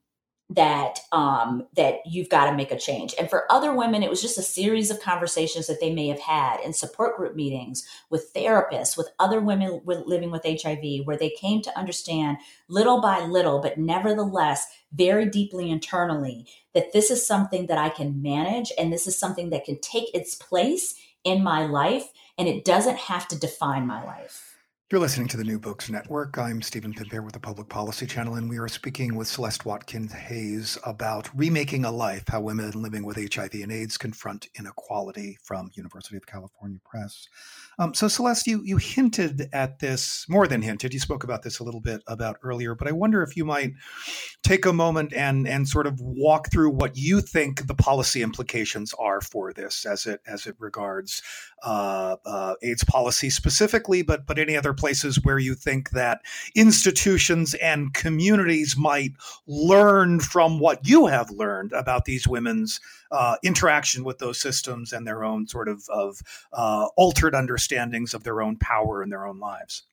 that 0.52 1.00
um, 1.12 1.68
that 1.76 2.00
you've 2.08 2.30
got 2.30 2.50
to 2.50 2.56
make 2.56 2.72
a 2.72 2.78
change. 2.78 3.14
And 3.20 3.30
for 3.30 3.52
other 3.52 3.76
women, 3.76 4.02
it 4.02 4.10
was 4.10 4.22
just 4.22 4.38
a 4.40 4.44
series 4.44 4.90
of 4.90 5.00
conversations 5.00 5.68
that 5.68 5.80
they 5.80 5.94
may 5.94 6.08
have 6.08 6.20
had 6.20 6.60
in 6.62 6.74
support 6.74 7.18
group 7.18 7.36
meetings 7.36 7.88
with 8.10 8.34
therapists, 8.34 8.98
with 8.98 9.10
other 9.20 9.42
women 9.42 9.82
with, 9.86 10.08
living 10.08 10.32
with 10.32 10.44
HIV, 10.44 11.06
where 11.06 11.18
they 11.18 11.30
came 11.30 11.62
to 11.62 11.78
understand 11.78 12.38
little 12.68 13.00
by 13.00 13.20
little, 13.20 13.60
but 13.60 13.78
nevertheless 13.78 14.66
very 14.92 15.30
deeply 15.30 15.70
internally 15.70 16.48
that 16.74 16.94
this 16.94 17.12
is 17.12 17.26
something 17.26 17.68
that 17.68 17.78
I 17.78 17.90
can 17.90 18.22
manage 18.24 18.72
and 18.78 18.92
this 18.92 19.06
is 19.06 19.20
something 19.20 19.52
that 19.52 19.66
can 19.66 19.80
take 19.82 20.14
its 20.16 20.34
place 20.34 20.96
in 21.24 21.44
my 21.44 21.68
life 21.68 22.10
and 22.40 22.48
it 22.50 22.66
doesn't 22.66 22.98
have 22.98 23.28
to 23.30 23.40
define 23.40 23.88
my 23.88 24.04
life. 24.04 24.49
You're 24.92 25.02
listening 25.02 25.28
to 25.28 25.38
the 25.38 25.44
New 25.44 25.60
Books 25.60 25.88
Network. 25.92 26.40
I'm 26.40 26.64
Stephen 26.64 26.96
Pimpare 26.96 27.24
with 27.24 27.34
the 27.34 27.40
Public 27.40 27.70
Policy 27.70 28.08
Channel, 28.08 28.34
and 28.34 28.50
we 28.50 28.58
are 28.58 28.68
speaking 28.68 29.14
with 29.14 29.28
Celeste 29.28 29.64
Watkins 29.64 30.12
Hayes 30.12 30.80
about 30.84 31.30
remaking 31.38 31.86
a 31.86 31.92
life: 31.92 32.24
how 32.28 32.42
women 32.42 32.72
living 32.72 33.06
with 33.06 33.16
HIV 33.16 33.54
and 33.54 33.72
AIDS 33.72 34.00
confront 34.00 34.48
inequality 34.58 35.38
from 35.44 35.70
University 35.76 36.18
of 36.18 36.26
California 36.26 36.80
Press. 36.84 37.28
Um, 37.78 37.94
so, 37.94 38.08
Celeste, 38.08 38.48
you 38.48 38.64
you 38.64 38.78
hinted 38.78 39.48
at 39.54 39.78
this 39.78 40.26
more 40.28 40.48
than 40.48 40.64
hinted. 40.64 40.92
You 40.92 41.00
spoke 41.00 41.24
about 41.24 41.44
this 41.44 41.60
a 41.60 41.64
little 41.64 41.82
bit 41.82 42.02
about 42.08 42.38
earlier, 42.42 42.74
but 42.74 42.88
I 42.88 42.92
wonder 42.92 43.22
if 43.22 43.38
you 43.38 43.46
might 43.46 43.74
take 44.42 44.66
a 44.66 44.74
moment 44.74 45.14
and 45.14 45.48
and 45.48 45.70
sort 45.70 45.86
of 45.86 46.02
walk 46.02 46.50
through 46.52 46.72
what 46.72 46.98
you 46.98 47.22
think 47.22 47.68
the 47.68 47.76
policy 47.76 48.24
implications 48.24 48.96
are 48.98 49.22
for 49.22 49.54
this, 49.54 49.86
as 49.86 50.08
it 50.08 50.22
as 50.26 50.48
it 50.48 50.56
regards 50.58 51.22
uh, 51.64 52.16
uh, 52.26 52.56
AIDS 52.64 52.84
policy 52.86 53.30
specifically, 53.30 54.02
but 54.02 54.26
but 54.26 54.40
any 54.40 54.58
other 54.58 54.74
places 54.80 55.24
where 55.24 55.38
you 55.38 55.54
think 55.54 55.92
that 55.92 56.22
institutions 56.56 57.54
and 57.56 57.94
communities 57.94 58.76
might 58.78 59.12
learn 59.46 60.20
from 60.20 60.60
what 60.60 60.88
you 60.88 61.06
have 61.06 61.30
learned 61.30 61.72
about 61.74 62.06
these 62.06 62.28
women's 62.28 62.80
uh, 63.12 63.36
interaction 63.44 64.04
with 64.04 64.20
those 64.20 64.40
systems 64.40 64.94
and 64.94 65.06
their 65.06 65.24
own 65.24 65.48
sort 65.48 65.68
of, 65.68 65.88
of 65.90 66.22
uh, 66.54 66.88
altered 66.96 67.36
understandings 67.36 68.14
of 68.14 68.24
their 68.24 68.42
own 68.42 68.56
power 68.58 69.04
in 69.04 69.10
their 69.10 69.26
own 69.26 69.40
lives. 69.40 69.84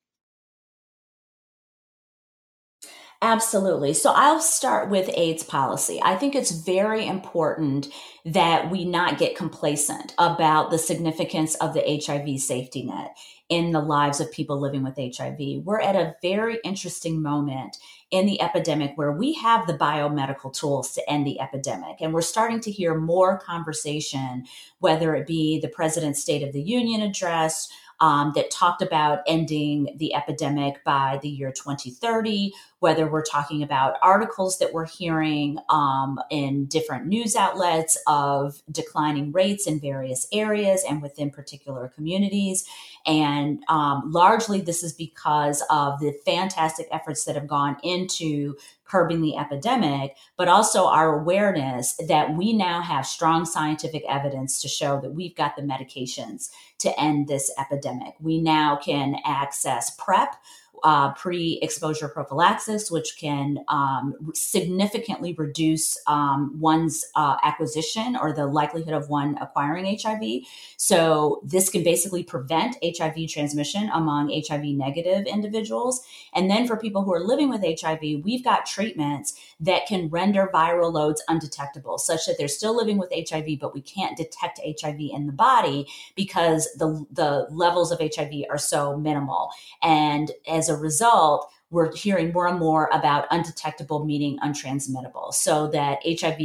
Absolutely. 3.22 3.94
So 3.94 4.12
I'll 4.14 4.40
start 4.40 4.90
with 4.90 5.10
AIDS 5.14 5.42
policy. 5.42 6.00
I 6.04 6.16
think 6.16 6.34
it's 6.34 6.50
very 6.50 7.06
important 7.06 7.88
that 8.26 8.70
we 8.70 8.84
not 8.84 9.18
get 9.18 9.36
complacent 9.36 10.12
about 10.18 10.70
the 10.70 10.78
significance 10.78 11.54
of 11.56 11.72
the 11.72 12.02
HIV 12.04 12.40
safety 12.40 12.82
net 12.82 13.16
in 13.48 13.70
the 13.72 13.80
lives 13.80 14.20
of 14.20 14.30
people 14.32 14.60
living 14.60 14.82
with 14.82 14.98
HIV. 14.98 15.64
We're 15.64 15.80
at 15.80 15.96
a 15.96 16.16
very 16.20 16.58
interesting 16.64 17.22
moment 17.22 17.78
in 18.10 18.26
the 18.26 18.40
epidemic 18.42 18.92
where 18.96 19.12
we 19.12 19.34
have 19.34 19.66
the 19.66 19.78
biomedical 19.78 20.52
tools 20.52 20.92
to 20.94 21.10
end 21.10 21.26
the 21.26 21.40
epidemic. 21.40 21.96
And 22.00 22.12
we're 22.12 22.22
starting 22.22 22.60
to 22.60 22.70
hear 22.70 22.94
more 22.94 23.38
conversation, 23.38 24.44
whether 24.80 25.14
it 25.14 25.26
be 25.26 25.60
the 25.60 25.68
President's 25.68 26.20
State 26.20 26.42
of 26.42 26.52
the 26.52 26.62
Union 26.62 27.00
address, 27.00 27.68
um, 28.00 28.32
that 28.34 28.50
talked 28.50 28.82
about 28.82 29.20
ending 29.26 29.94
the 29.96 30.14
epidemic 30.14 30.84
by 30.84 31.18
the 31.22 31.28
year 31.28 31.50
2030, 31.50 32.52
whether 32.80 33.10
we're 33.10 33.24
talking 33.24 33.62
about 33.62 33.96
articles 34.02 34.58
that 34.58 34.72
we're 34.72 34.86
hearing 34.86 35.58
um, 35.70 36.20
in 36.30 36.66
different 36.66 37.06
news 37.06 37.34
outlets 37.34 37.98
of 38.06 38.62
declining 38.70 39.32
rates 39.32 39.66
in 39.66 39.80
various 39.80 40.26
areas 40.32 40.84
and 40.88 41.00
within 41.00 41.30
particular 41.30 41.88
communities. 41.88 42.66
And 43.06 43.62
um, 43.68 44.10
largely, 44.12 44.60
this 44.60 44.82
is 44.82 44.92
because 44.92 45.62
of 45.70 45.98
the 46.00 46.12
fantastic 46.24 46.88
efforts 46.90 47.24
that 47.24 47.34
have 47.34 47.46
gone 47.46 47.76
into 47.82 48.56
curbing 48.86 49.20
the 49.20 49.36
epidemic, 49.36 50.16
but 50.36 50.48
also 50.48 50.86
our 50.86 51.20
awareness 51.20 51.96
that 52.08 52.36
we 52.36 52.52
now 52.52 52.80
have 52.80 53.06
strong 53.06 53.44
scientific 53.44 54.04
evidence 54.08 54.60
to 54.62 54.68
show 54.68 55.00
that 55.00 55.14
we've 55.14 55.34
got 55.34 55.56
the 55.56 55.62
medications 55.62 56.50
to 56.78 57.00
end 57.00 57.28
this 57.28 57.50
epidemic. 57.58 58.14
We 58.20 58.40
now 58.40 58.76
can 58.76 59.16
access 59.24 59.90
PrEP 59.90 60.34
uh, 60.82 61.12
pre 61.14 61.58
exposure 61.62 62.08
prophylaxis, 62.08 62.90
which 62.90 63.16
can 63.18 63.58
um, 63.68 64.14
significantly 64.34 65.34
reduce 65.34 65.98
um, 66.06 66.54
one's 66.58 67.04
uh, 67.14 67.36
acquisition 67.42 68.16
or 68.16 68.32
the 68.32 68.46
likelihood 68.46 68.94
of 68.94 69.08
one 69.08 69.36
acquiring 69.40 69.98
HIV. 70.00 70.42
So, 70.76 71.40
this 71.44 71.68
can 71.68 71.82
basically 71.82 72.22
prevent 72.22 72.76
HIV 72.84 73.28
transmission 73.28 73.90
among 73.92 74.30
HIV 74.30 74.64
negative 74.64 75.26
individuals. 75.26 76.04
And 76.34 76.50
then 76.50 76.66
for 76.66 76.76
people 76.76 77.02
who 77.02 77.12
are 77.12 77.24
living 77.24 77.48
with 77.48 77.62
HIV, 77.62 78.24
we've 78.24 78.44
got 78.44 78.66
treatments 78.66 79.34
that 79.60 79.86
can 79.86 80.08
render 80.08 80.50
viral 80.52 80.92
loads 80.92 81.22
undetectable, 81.28 81.98
such 81.98 82.26
that 82.26 82.36
they're 82.38 82.48
still 82.48 82.76
living 82.76 82.98
with 82.98 83.12
HIV, 83.12 83.58
but 83.60 83.74
we 83.74 83.80
can't 83.80 84.16
detect 84.16 84.60
HIV 84.80 85.00
in 85.12 85.26
the 85.26 85.32
body 85.32 85.86
because 86.14 86.68
the, 86.78 87.06
the 87.10 87.46
levels 87.50 87.90
of 87.90 88.00
HIV 88.00 88.44
are 88.50 88.58
so 88.58 88.96
minimal. 88.96 89.50
And 89.82 90.30
as 90.46 90.65
a 90.68 90.76
result, 90.76 91.50
we're 91.70 91.94
hearing 91.94 92.32
more 92.32 92.46
and 92.46 92.58
more 92.58 92.88
about 92.92 93.26
undetectable 93.30 94.04
meaning 94.04 94.38
untransmittable 94.38 95.34
so 95.34 95.66
that 95.68 95.98
hiv 96.04 96.40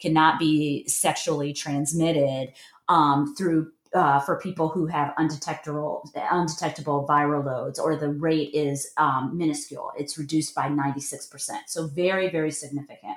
cannot 0.00 0.38
be 0.38 0.86
sexually 0.86 1.52
transmitted 1.52 2.52
um, 2.88 3.34
through 3.34 3.70
uh, 3.94 4.20
for 4.20 4.38
people 4.38 4.68
who 4.68 4.86
have 4.86 5.14
undetectable 5.16 6.10
undetectable 6.30 7.06
viral 7.08 7.44
loads 7.44 7.78
or 7.78 7.96
the 7.96 8.10
rate 8.10 8.50
is 8.52 8.90
um, 8.98 9.36
minuscule. 9.36 9.92
It's 9.96 10.18
reduced 10.18 10.54
by 10.54 10.68
96% 10.68 11.50
so 11.66 11.86
very 11.86 12.28
very 12.28 12.50
significant. 12.50 13.16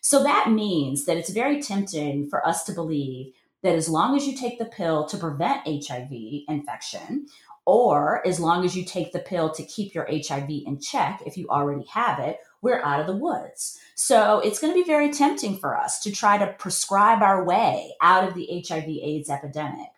So 0.00 0.22
that 0.22 0.50
means 0.50 1.04
that 1.04 1.16
it's 1.16 1.30
very 1.30 1.60
tempting 1.60 2.28
for 2.30 2.46
us 2.46 2.64
to 2.64 2.72
believe 2.72 3.34
that 3.62 3.74
as 3.74 3.88
long 3.88 4.16
as 4.16 4.26
you 4.26 4.36
take 4.36 4.58
the 4.58 4.64
pill 4.64 5.04
to 5.06 5.16
prevent 5.18 5.66
hiv 5.66 6.12
infection 6.48 7.26
or 7.66 8.26
as 8.26 8.38
long 8.38 8.64
as 8.64 8.76
you 8.76 8.84
take 8.84 9.12
the 9.12 9.18
pill 9.18 9.50
to 9.50 9.64
keep 9.64 9.94
your 9.94 10.08
HIV 10.10 10.48
in 10.48 10.80
check, 10.80 11.20
if 11.26 11.36
you 11.36 11.48
already 11.48 11.84
have 11.90 12.20
it, 12.20 12.38
we're 12.62 12.82
out 12.82 13.00
of 13.00 13.06
the 13.06 13.16
woods. 13.16 13.78
So 13.96 14.38
it's 14.38 14.60
going 14.60 14.72
to 14.72 14.80
be 14.80 14.86
very 14.86 15.10
tempting 15.10 15.58
for 15.58 15.76
us 15.76 16.00
to 16.02 16.12
try 16.12 16.38
to 16.38 16.52
prescribe 16.54 17.22
our 17.22 17.44
way 17.44 17.92
out 18.00 18.26
of 18.26 18.34
the 18.34 18.64
HIV 18.66 18.88
AIDS 18.88 19.28
epidemic. 19.28 19.88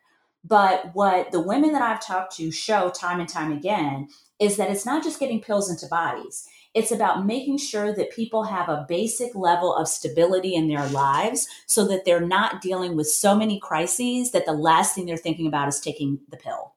But 0.45 0.95
what 0.95 1.31
the 1.31 1.41
women 1.41 1.73
that 1.73 1.83
I've 1.83 2.05
talked 2.05 2.37
to 2.37 2.51
show 2.51 2.91
time 2.91 3.21
and 3.21 3.29
time 3.29 3.53
again 3.53 4.09
is 4.39 4.57
that 4.57 4.71
it's 4.71 4.87
not 4.87 5.05
just 5.05 5.21
getting 5.21 5.43
pills 5.43 5.71
into 5.71 5.87
bodies. 5.89 6.49
It's 6.75 6.93
about 6.93 7.27
making 7.27 7.59
sure 7.59 7.95
that 7.95 8.13
people 8.13 8.45
have 8.45 8.69
a 8.69 8.87
basic 8.89 9.35
level 9.35 9.75
of 9.75 9.89
stability 9.89 10.55
in 10.55 10.69
their 10.69 10.87
lives 10.89 11.49
so 11.67 11.87
that 11.89 12.05
they're 12.05 12.21
not 12.21 12.63
dealing 12.63 12.97
with 12.97 13.09
so 13.09 13.35
many 13.35 13.59
crises 13.59 14.31
that 14.31 14.47
the 14.47 14.53
last 14.53 14.95
thing 14.95 15.05
they're 15.05 15.17
thinking 15.17 15.47
about 15.47 15.69
is 15.69 15.81
taking 15.81 16.21
the 16.31 16.37
pill. 16.37 16.75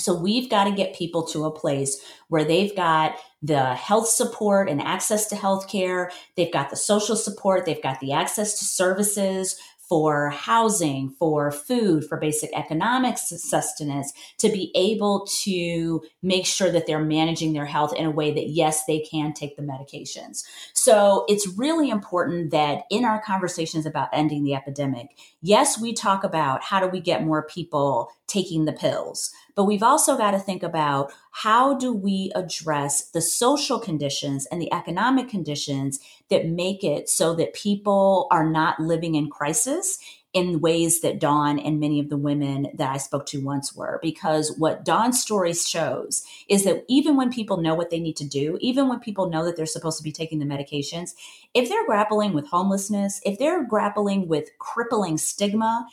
So 0.00 0.14
we've 0.14 0.48
got 0.48 0.64
to 0.64 0.70
get 0.70 0.94
people 0.94 1.24
to 1.28 1.44
a 1.44 1.50
place 1.50 2.00
where 2.28 2.44
they've 2.44 2.74
got 2.74 3.16
the 3.42 3.74
health 3.74 4.08
support 4.08 4.68
and 4.68 4.80
access 4.80 5.26
to 5.26 5.36
health 5.36 5.68
care. 5.68 6.12
They've 6.36 6.52
got 6.52 6.70
the 6.70 6.76
social 6.76 7.16
support. 7.16 7.66
They've 7.66 7.82
got 7.82 7.98
the 7.98 8.12
access 8.12 8.58
to 8.60 8.64
services 8.64 9.58
for 9.88 10.28
housing, 10.28 11.08
for 11.18 11.50
food, 11.50 12.04
for 12.04 12.18
basic 12.18 12.50
economic 12.54 13.16
sustenance, 13.16 14.12
to 14.36 14.50
be 14.50 14.70
able 14.74 15.26
to 15.42 16.02
make 16.22 16.44
sure 16.44 16.70
that 16.70 16.86
they're 16.86 17.02
managing 17.02 17.54
their 17.54 17.64
health 17.64 17.94
in 17.94 18.04
a 18.04 18.10
way 18.10 18.30
that, 18.30 18.50
yes, 18.50 18.84
they 18.84 19.00
can 19.00 19.32
take 19.32 19.56
the 19.56 19.62
medications. 19.62 20.44
So 20.88 21.26
it's 21.28 21.46
really 21.58 21.90
important 21.90 22.50
that 22.50 22.84
in 22.90 23.04
our 23.04 23.20
conversations 23.20 23.84
about 23.84 24.08
ending 24.10 24.42
the 24.42 24.54
epidemic, 24.54 25.18
yes, 25.42 25.78
we 25.78 25.92
talk 25.92 26.24
about 26.24 26.64
how 26.64 26.80
do 26.80 26.86
we 26.86 26.98
get 26.98 27.26
more 27.26 27.42
people 27.42 28.10
taking 28.26 28.64
the 28.64 28.72
pills, 28.72 29.30
but 29.54 29.64
we've 29.64 29.82
also 29.82 30.16
got 30.16 30.30
to 30.30 30.38
think 30.38 30.62
about 30.62 31.12
how 31.30 31.74
do 31.74 31.92
we 31.92 32.32
address 32.34 33.10
the 33.10 33.20
social 33.20 33.78
conditions 33.78 34.46
and 34.46 34.62
the 34.62 34.72
economic 34.72 35.28
conditions 35.28 36.00
that 36.30 36.48
make 36.48 36.82
it 36.82 37.10
so 37.10 37.34
that 37.34 37.52
people 37.52 38.26
are 38.30 38.48
not 38.48 38.80
living 38.80 39.14
in 39.14 39.28
crisis 39.28 39.98
in 40.38 40.60
ways 40.60 41.00
that 41.00 41.18
Dawn 41.18 41.58
and 41.58 41.80
many 41.80 41.98
of 41.98 42.08
the 42.10 42.16
women 42.16 42.68
that 42.74 42.90
I 42.92 42.98
spoke 42.98 43.26
to 43.26 43.44
once 43.44 43.74
were. 43.74 43.98
Because 44.00 44.54
what 44.56 44.84
Dawn's 44.84 45.20
story 45.20 45.52
shows 45.52 46.22
is 46.48 46.62
that 46.64 46.84
even 46.88 47.16
when 47.16 47.32
people 47.32 47.56
know 47.56 47.74
what 47.74 47.90
they 47.90 47.98
need 47.98 48.16
to 48.18 48.24
do, 48.24 48.56
even 48.60 48.88
when 48.88 49.00
people 49.00 49.28
know 49.28 49.44
that 49.44 49.56
they're 49.56 49.66
supposed 49.66 49.98
to 49.98 50.04
be 50.04 50.12
taking 50.12 50.38
the 50.38 50.44
medications, 50.44 51.14
if 51.54 51.68
they're 51.68 51.86
grappling 51.86 52.34
with 52.34 52.46
homelessness, 52.46 53.20
if 53.24 53.38
they're 53.38 53.64
grappling 53.64 54.28
with 54.28 54.50
crippling 54.58 55.18
stigma, 55.18 55.88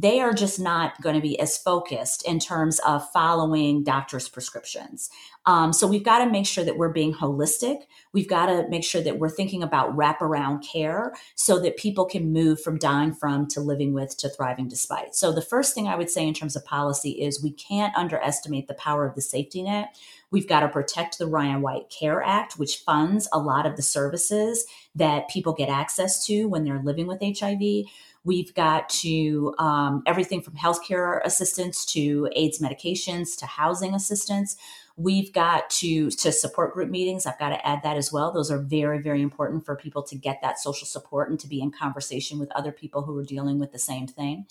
they 0.00 0.20
are 0.20 0.32
just 0.32 0.58
not 0.58 1.00
going 1.02 1.14
to 1.14 1.20
be 1.20 1.38
as 1.38 1.58
focused 1.58 2.26
in 2.26 2.38
terms 2.38 2.78
of 2.80 3.08
following 3.10 3.84
doctors' 3.84 4.30
prescriptions. 4.30 5.10
Um, 5.44 5.72
so 5.72 5.86
we've 5.86 6.04
got 6.04 6.24
to 6.24 6.30
make 6.30 6.46
sure 6.46 6.64
that 6.64 6.78
we're 6.78 6.92
being 6.92 7.12
holistic. 7.12 7.82
We've 8.12 8.28
got 8.28 8.46
to 8.46 8.66
make 8.68 8.84
sure 8.84 9.02
that 9.02 9.18
we're 9.18 9.28
thinking 9.28 9.62
about 9.62 9.94
wraparound 9.96 10.66
care 10.66 11.14
so 11.34 11.58
that 11.60 11.76
people 11.76 12.06
can 12.06 12.32
move 12.32 12.62
from 12.62 12.78
dying 12.78 13.12
from 13.12 13.46
to 13.48 13.60
living 13.60 13.92
with 13.92 14.16
to 14.18 14.30
thriving 14.30 14.68
despite. 14.68 15.14
So 15.14 15.32
the 15.32 15.42
first 15.42 15.74
thing 15.74 15.86
I 15.86 15.96
would 15.96 16.10
say 16.10 16.26
in 16.26 16.34
terms 16.34 16.56
of 16.56 16.64
policy 16.64 17.10
is 17.22 17.42
we 17.42 17.52
can't 17.52 17.96
underestimate 17.96 18.68
the 18.68 18.74
power 18.74 19.06
of 19.06 19.14
the 19.14 19.22
safety 19.22 19.62
net. 19.62 19.96
We've 20.30 20.48
got 20.48 20.60
to 20.60 20.68
protect 20.68 21.18
the 21.18 21.26
Ryan 21.26 21.60
White 21.60 21.90
Care 21.90 22.22
Act, 22.22 22.58
which 22.58 22.78
funds 22.78 23.28
a 23.32 23.38
lot 23.38 23.66
of 23.66 23.76
the 23.76 23.82
services 23.82 24.64
that 24.94 25.28
people 25.28 25.52
get 25.52 25.68
access 25.68 26.24
to 26.26 26.46
when 26.46 26.64
they're 26.64 26.82
living 26.82 27.06
with 27.06 27.20
HIV. 27.20 27.86
We've 28.22 28.52
got 28.54 28.90
to 29.00 29.54
um, 29.58 30.02
everything 30.06 30.42
from 30.42 30.54
healthcare 30.54 31.20
assistance 31.24 31.86
to 31.86 32.28
AIDS 32.36 32.58
medications 32.58 33.36
to 33.38 33.46
housing 33.46 33.94
assistance. 33.94 34.56
We've 34.96 35.32
got 35.32 35.70
to 35.70 36.10
to 36.10 36.30
support 36.30 36.74
group 36.74 36.90
meetings. 36.90 37.24
I've 37.24 37.38
got 37.38 37.48
to 37.50 37.66
add 37.66 37.82
that 37.84 37.96
as 37.96 38.12
well. 38.12 38.30
Those 38.30 38.50
are 38.50 38.58
very 38.58 39.00
very 39.00 39.22
important 39.22 39.64
for 39.64 39.74
people 39.74 40.02
to 40.02 40.16
get 40.16 40.42
that 40.42 40.58
social 40.58 40.86
support 40.86 41.30
and 41.30 41.40
to 41.40 41.48
be 41.48 41.62
in 41.62 41.70
conversation 41.70 42.38
with 42.38 42.50
other 42.52 42.72
people 42.72 43.00
who 43.00 43.16
are 43.16 43.24
dealing 43.24 43.58
with 43.58 43.72
the 43.72 43.78
same 43.78 44.06
thing. 44.06 44.44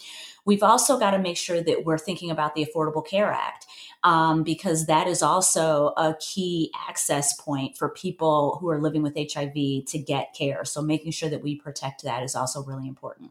We've 0.46 0.64
also 0.64 0.98
got 0.98 1.12
to 1.12 1.20
make 1.20 1.38
sure 1.38 1.62
that 1.62 1.86
we're 1.86 2.00
thinking 2.00 2.32
about 2.32 2.56
the 2.56 2.66
Affordable 2.66 3.06
Care 3.06 3.32
Act 3.32 3.68
um, 4.04 4.42
because 4.42 4.88
that 4.88 5.08
is 5.08 5.22
also 5.22 5.94
a 5.98 6.16
key 6.20 6.72
access 6.90 7.40
point 7.40 7.78
for 7.78 7.90
people 7.90 8.58
who 8.60 8.70
are 8.70 8.82
living 8.82 9.04
with 9.04 9.16
HIV 9.16 9.86
to 9.86 10.00
get 10.00 10.34
care. 10.34 10.66
So 10.66 10.82
making 10.82 11.12
sure 11.12 11.30
that 11.30 11.44
we 11.44 11.56
protect 11.56 12.02
that 12.04 12.24
is 12.24 12.36
also 12.36 12.64
really 12.64 12.88
important. 12.88 13.30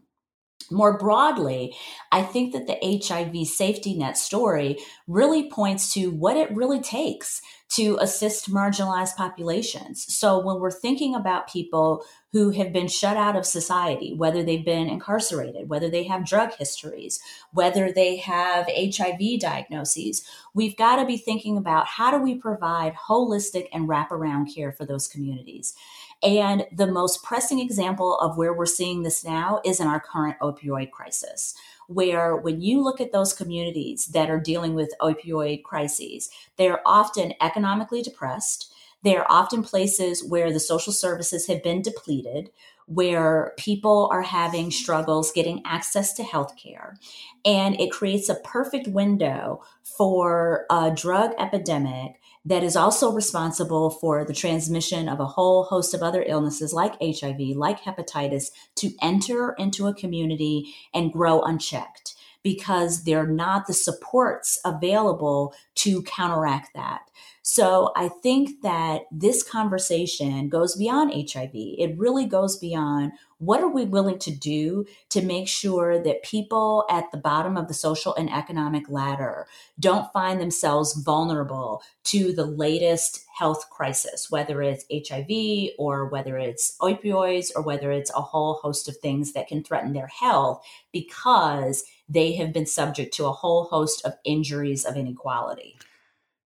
More 0.71 0.97
broadly, 0.97 1.75
I 2.11 2.21
think 2.21 2.53
that 2.53 2.67
the 2.67 2.77
HIV 2.81 3.47
safety 3.47 3.95
net 3.95 4.17
story 4.17 4.77
really 5.07 5.49
points 5.49 5.93
to 5.93 6.11
what 6.11 6.37
it 6.37 6.55
really 6.55 6.81
takes 6.81 7.41
to 7.69 7.97
assist 8.01 8.51
marginalized 8.51 9.15
populations. 9.15 10.03
So 10.13 10.39
when 10.39 10.59
we're 10.59 10.71
thinking 10.71 11.13
about 11.13 11.51
people 11.51 12.03
who 12.31 12.49
have 12.51 12.73
been 12.73 12.87
shut 12.87 13.15
out 13.15 13.35
of 13.35 13.45
society, 13.45 14.13
whether 14.13 14.43
they've 14.43 14.65
been 14.65 14.89
incarcerated, 14.89 15.69
whether 15.69 15.89
they 15.89 16.03
have 16.03 16.25
drug 16.25 16.51
histories, 16.53 17.19
whether 17.51 17.91
they 17.91 18.17
have 18.17 18.67
HIV 18.67 19.39
diagnoses, 19.39 20.23
we've 20.55 20.77
got 20.77 20.95
to 20.95 21.05
be 21.05 21.17
thinking 21.17 21.57
about 21.57 21.85
how 21.85 22.09
do 22.09 22.17
we 22.23 22.35
provide 22.35 22.95
holistic 22.95 23.67
and 23.71 23.87
wraparound 23.87 24.53
care 24.53 24.71
for 24.71 24.85
those 24.85 25.07
communities. 25.07 25.75
And 26.21 26.65
the 26.71 26.87
most 26.87 27.23
pressing 27.23 27.59
example 27.59 28.17
of 28.19 28.37
where 28.37 28.53
we're 28.53 28.65
seeing 28.65 29.03
this 29.03 29.23
now 29.23 29.61
is 29.63 29.79
in 29.79 29.87
our 29.87 30.01
current 30.01 30.37
opioid 30.41 30.91
crisis, 30.91 31.55
where 31.87 32.35
when 32.35 32.61
you 32.61 32.83
look 32.83 32.99
at 32.99 33.13
those 33.13 33.33
communities 33.33 34.07
that 34.07 34.29
are 34.29 34.39
dealing 34.39 34.73
with 34.73 34.93
opioid 34.99 35.63
crises, 35.63 36.29
they're 36.57 36.81
often 36.85 37.33
economically 37.41 38.01
depressed. 38.01 38.71
They're 39.01 39.31
often 39.31 39.63
places 39.63 40.23
where 40.23 40.51
the 40.51 40.59
social 40.59 40.91
services 40.91 41.47
have 41.47 41.63
been 41.63 41.81
depleted, 41.81 42.49
where 42.85 43.53
people 43.55 44.09
are 44.11 44.23
having 44.23 44.71
struggles 44.71 45.31
getting 45.31 45.61
access 45.65 46.11
to 46.13 46.23
health 46.23 46.55
care. 46.57 46.97
And 47.45 47.79
it 47.79 47.91
creates 47.91 48.27
a 48.27 48.35
perfect 48.35 48.87
window 48.87 49.61
for 49.83 50.65
a 50.69 50.91
drug 50.91 51.31
epidemic 51.39 52.19
that 52.49 52.63
is 52.63 52.75
also 52.75 53.11
responsible 53.11 53.91
for 53.91 54.25
the 54.25 54.33
transmission 54.33 55.07
of 55.07 55.19
a 55.19 55.25
whole 55.25 55.65
host 55.65 55.93
of 55.93 56.01
other 56.01 56.23
illnesses 56.27 56.73
like 56.73 56.99
HIV, 56.99 57.39
like 57.55 57.81
hepatitis, 57.81 58.47
to 58.75 58.91
enter 59.03 59.53
into 59.59 59.85
a 59.85 59.93
community 59.93 60.73
and 60.91 61.13
grow 61.13 61.41
unchecked 61.41 62.15
because 62.41 63.03
they're 63.03 63.27
not 63.27 63.67
the 63.67 63.73
supports 63.73 64.59
available 64.65 65.53
to 65.75 66.01
counteract 66.03 66.73
that. 66.73 67.01
So 67.43 67.91
I 67.95 68.07
think 68.07 68.61
that 68.63 69.03
this 69.11 69.43
conversation 69.43 70.49
goes 70.49 70.75
beyond 70.75 71.13
HIV. 71.13 71.51
It 71.53 71.97
really 71.99 72.25
goes 72.25 72.57
beyond 72.57 73.11
what 73.39 73.61
are 73.61 73.69
we 73.69 73.85
willing 73.85 74.19
to 74.19 74.31
do 74.31 74.85
to 75.09 75.21
make 75.21 75.47
sure 75.47 76.01
that 76.01 76.23
people 76.23 76.85
at 76.89 77.09
the 77.11 77.17
bottom 77.17 77.57
of 77.57 77.67
the 77.67 77.73
social 77.73 78.13
and 78.15 78.31
economic 78.31 78.89
ladder 78.89 79.47
don't 79.79 80.11
find 80.11 80.39
themselves 80.39 80.93
vulnerable 81.01 81.81
to 82.03 82.33
the 82.33 82.45
latest 82.45 83.25
health 83.37 83.69
crisis, 83.69 84.29
whether 84.29 84.61
it's 84.61 84.85
HIV 84.91 85.71
or 85.79 86.05
whether 86.07 86.37
it's 86.37 86.75
opioids 86.81 87.49
or 87.55 87.61
whether 87.61 87.91
it's 87.91 88.11
a 88.11 88.21
whole 88.21 88.55
host 88.55 88.89
of 88.89 88.97
things 88.97 89.31
that 89.31 89.47
can 89.47 89.63
threaten 89.63 89.93
their 89.93 90.07
health 90.07 90.61
because 90.91 91.85
they 92.09 92.33
have 92.33 92.51
been 92.51 92.65
subject 92.65 93.13
to 93.13 93.25
a 93.25 93.31
whole 93.31 93.65
host 93.65 94.05
of 94.05 94.15
injuries 94.25 94.83
of 94.83 94.97
inequality. 94.97 95.77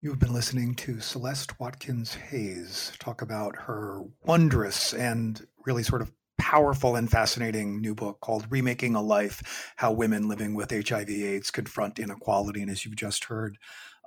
You've 0.01 0.21
been 0.21 0.33
listening 0.33 0.77
to 0.77 1.01
Celeste 1.01 1.59
Watkins 1.59 2.15
Hayes 2.15 2.93
talk 3.01 3.21
about 3.21 3.57
her 3.57 4.03
wondrous 4.25 4.95
and 4.95 5.45
really 5.67 5.83
sort 5.83 6.03
of 6.03 6.13
powerful 6.39 6.97
and 6.97 7.11
fascinating 7.11 7.81
new 7.81 7.95
book 7.95 8.21
called 8.21 8.47
Remaking 8.51 8.95
a 8.95 9.03
Life 9.03 9.75
How 9.77 9.93
Women 9.93 10.29
Living 10.29 10.55
with 10.55 10.71
HIV 10.71 11.11
AIDS 11.11 11.51
Confront 11.51 11.99
Inequality. 11.99 12.63
And 12.63 12.71
as 12.71 12.85
you've 12.85 12.97
just 12.97 13.25
heard, 13.25 13.59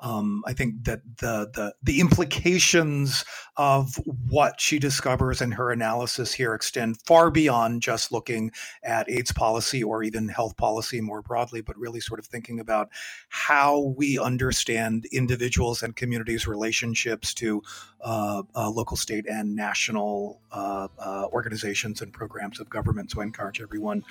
um, 0.01 0.43
I 0.47 0.53
think 0.53 0.83
that 0.85 1.01
the, 1.19 1.49
the 1.53 1.73
the 1.83 1.99
implications 1.99 3.23
of 3.55 3.99
what 4.27 4.59
she 4.59 4.79
discovers 4.79 5.41
in 5.41 5.51
her 5.51 5.71
analysis 5.71 6.33
here 6.33 6.55
extend 6.55 6.99
far 7.05 7.29
beyond 7.29 7.83
just 7.83 8.11
looking 8.11 8.51
at 8.83 9.09
AIDS 9.09 9.31
policy 9.31 9.83
or 9.83 10.01
even 10.01 10.27
health 10.27 10.57
policy 10.57 11.01
more 11.01 11.21
broadly, 11.21 11.61
but 11.61 11.77
really 11.77 11.99
sort 11.99 12.19
of 12.19 12.25
thinking 12.25 12.59
about 12.59 12.89
how 13.29 13.93
we 13.95 14.17
understand 14.17 15.05
individuals 15.11 15.83
and 15.83 15.95
communities' 15.95 16.47
relationships 16.47 17.33
to 17.35 17.61
uh, 18.01 18.41
uh, 18.55 18.69
local, 18.71 18.97
state, 18.97 19.27
and 19.29 19.55
national 19.55 20.41
uh, 20.51 20.87
organizations 21.31 22.01
and 22.01 22.11
programs 22.11 22.59
of 22.59 22.69
government. 22.69 23.11
So 23.11 23.21
I 23.21 23.23
encourage 23.23 23.61
everyone 23.61 24.03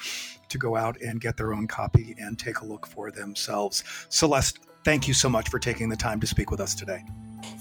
to 0.49 0.59
go 0.59 0.77
out 0.77 1.01
and 1.01 1.21
get 1.21 1.37
their 1.37 1.53
own 1.53 1.67
copy 1.67 2.15
and 2.19 2.39
take 2.39 2.61
a 2.61 2.65
look 2.65 2.87
for 2.87 3.11
themselves. 3.11 3.85
Celeste, 4.09 4.59
Thank 4.85 5.07
you 5.07 5.15
so 5.15 5.29
much 5.29 5.49
for 5.49 5.59
taking 5.59 5.89
the 5.89 5.97
time 5.97 6.21
to 6.21 6.27
speak 6.27 6.51
with 6.51 6.61
us 6.61 6.75
today. 6.75 7.05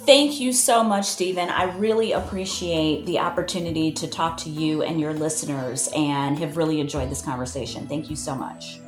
Thank 0.06 0.39
you 0.39 0.54
so 0.54 0.84
much, 0.84 1.06
Stephen. 1.06 1.50
I 1.50 1.63
really 1.78 2.13
appreciate 2.13 3.06
the 3.06 3.19
opportunity 3.19 3.91
to 3.93 4.08
talk 4.08 4.38
to 4.38 4.50
you 4.50 4.84
and 4.84 5.00
your 5.00 5.13
listeners 5.13 5.89
and 5.95 6.38
have 6.39 6.58
really 6.58 6.80
enjoyed 6.80 7.10
this 7.10 7.22
conversation. 7.22 7.88
Thank 7.88 8.10
you 8.10 8.15
so 8.15 8.36
much. 8.36 8.80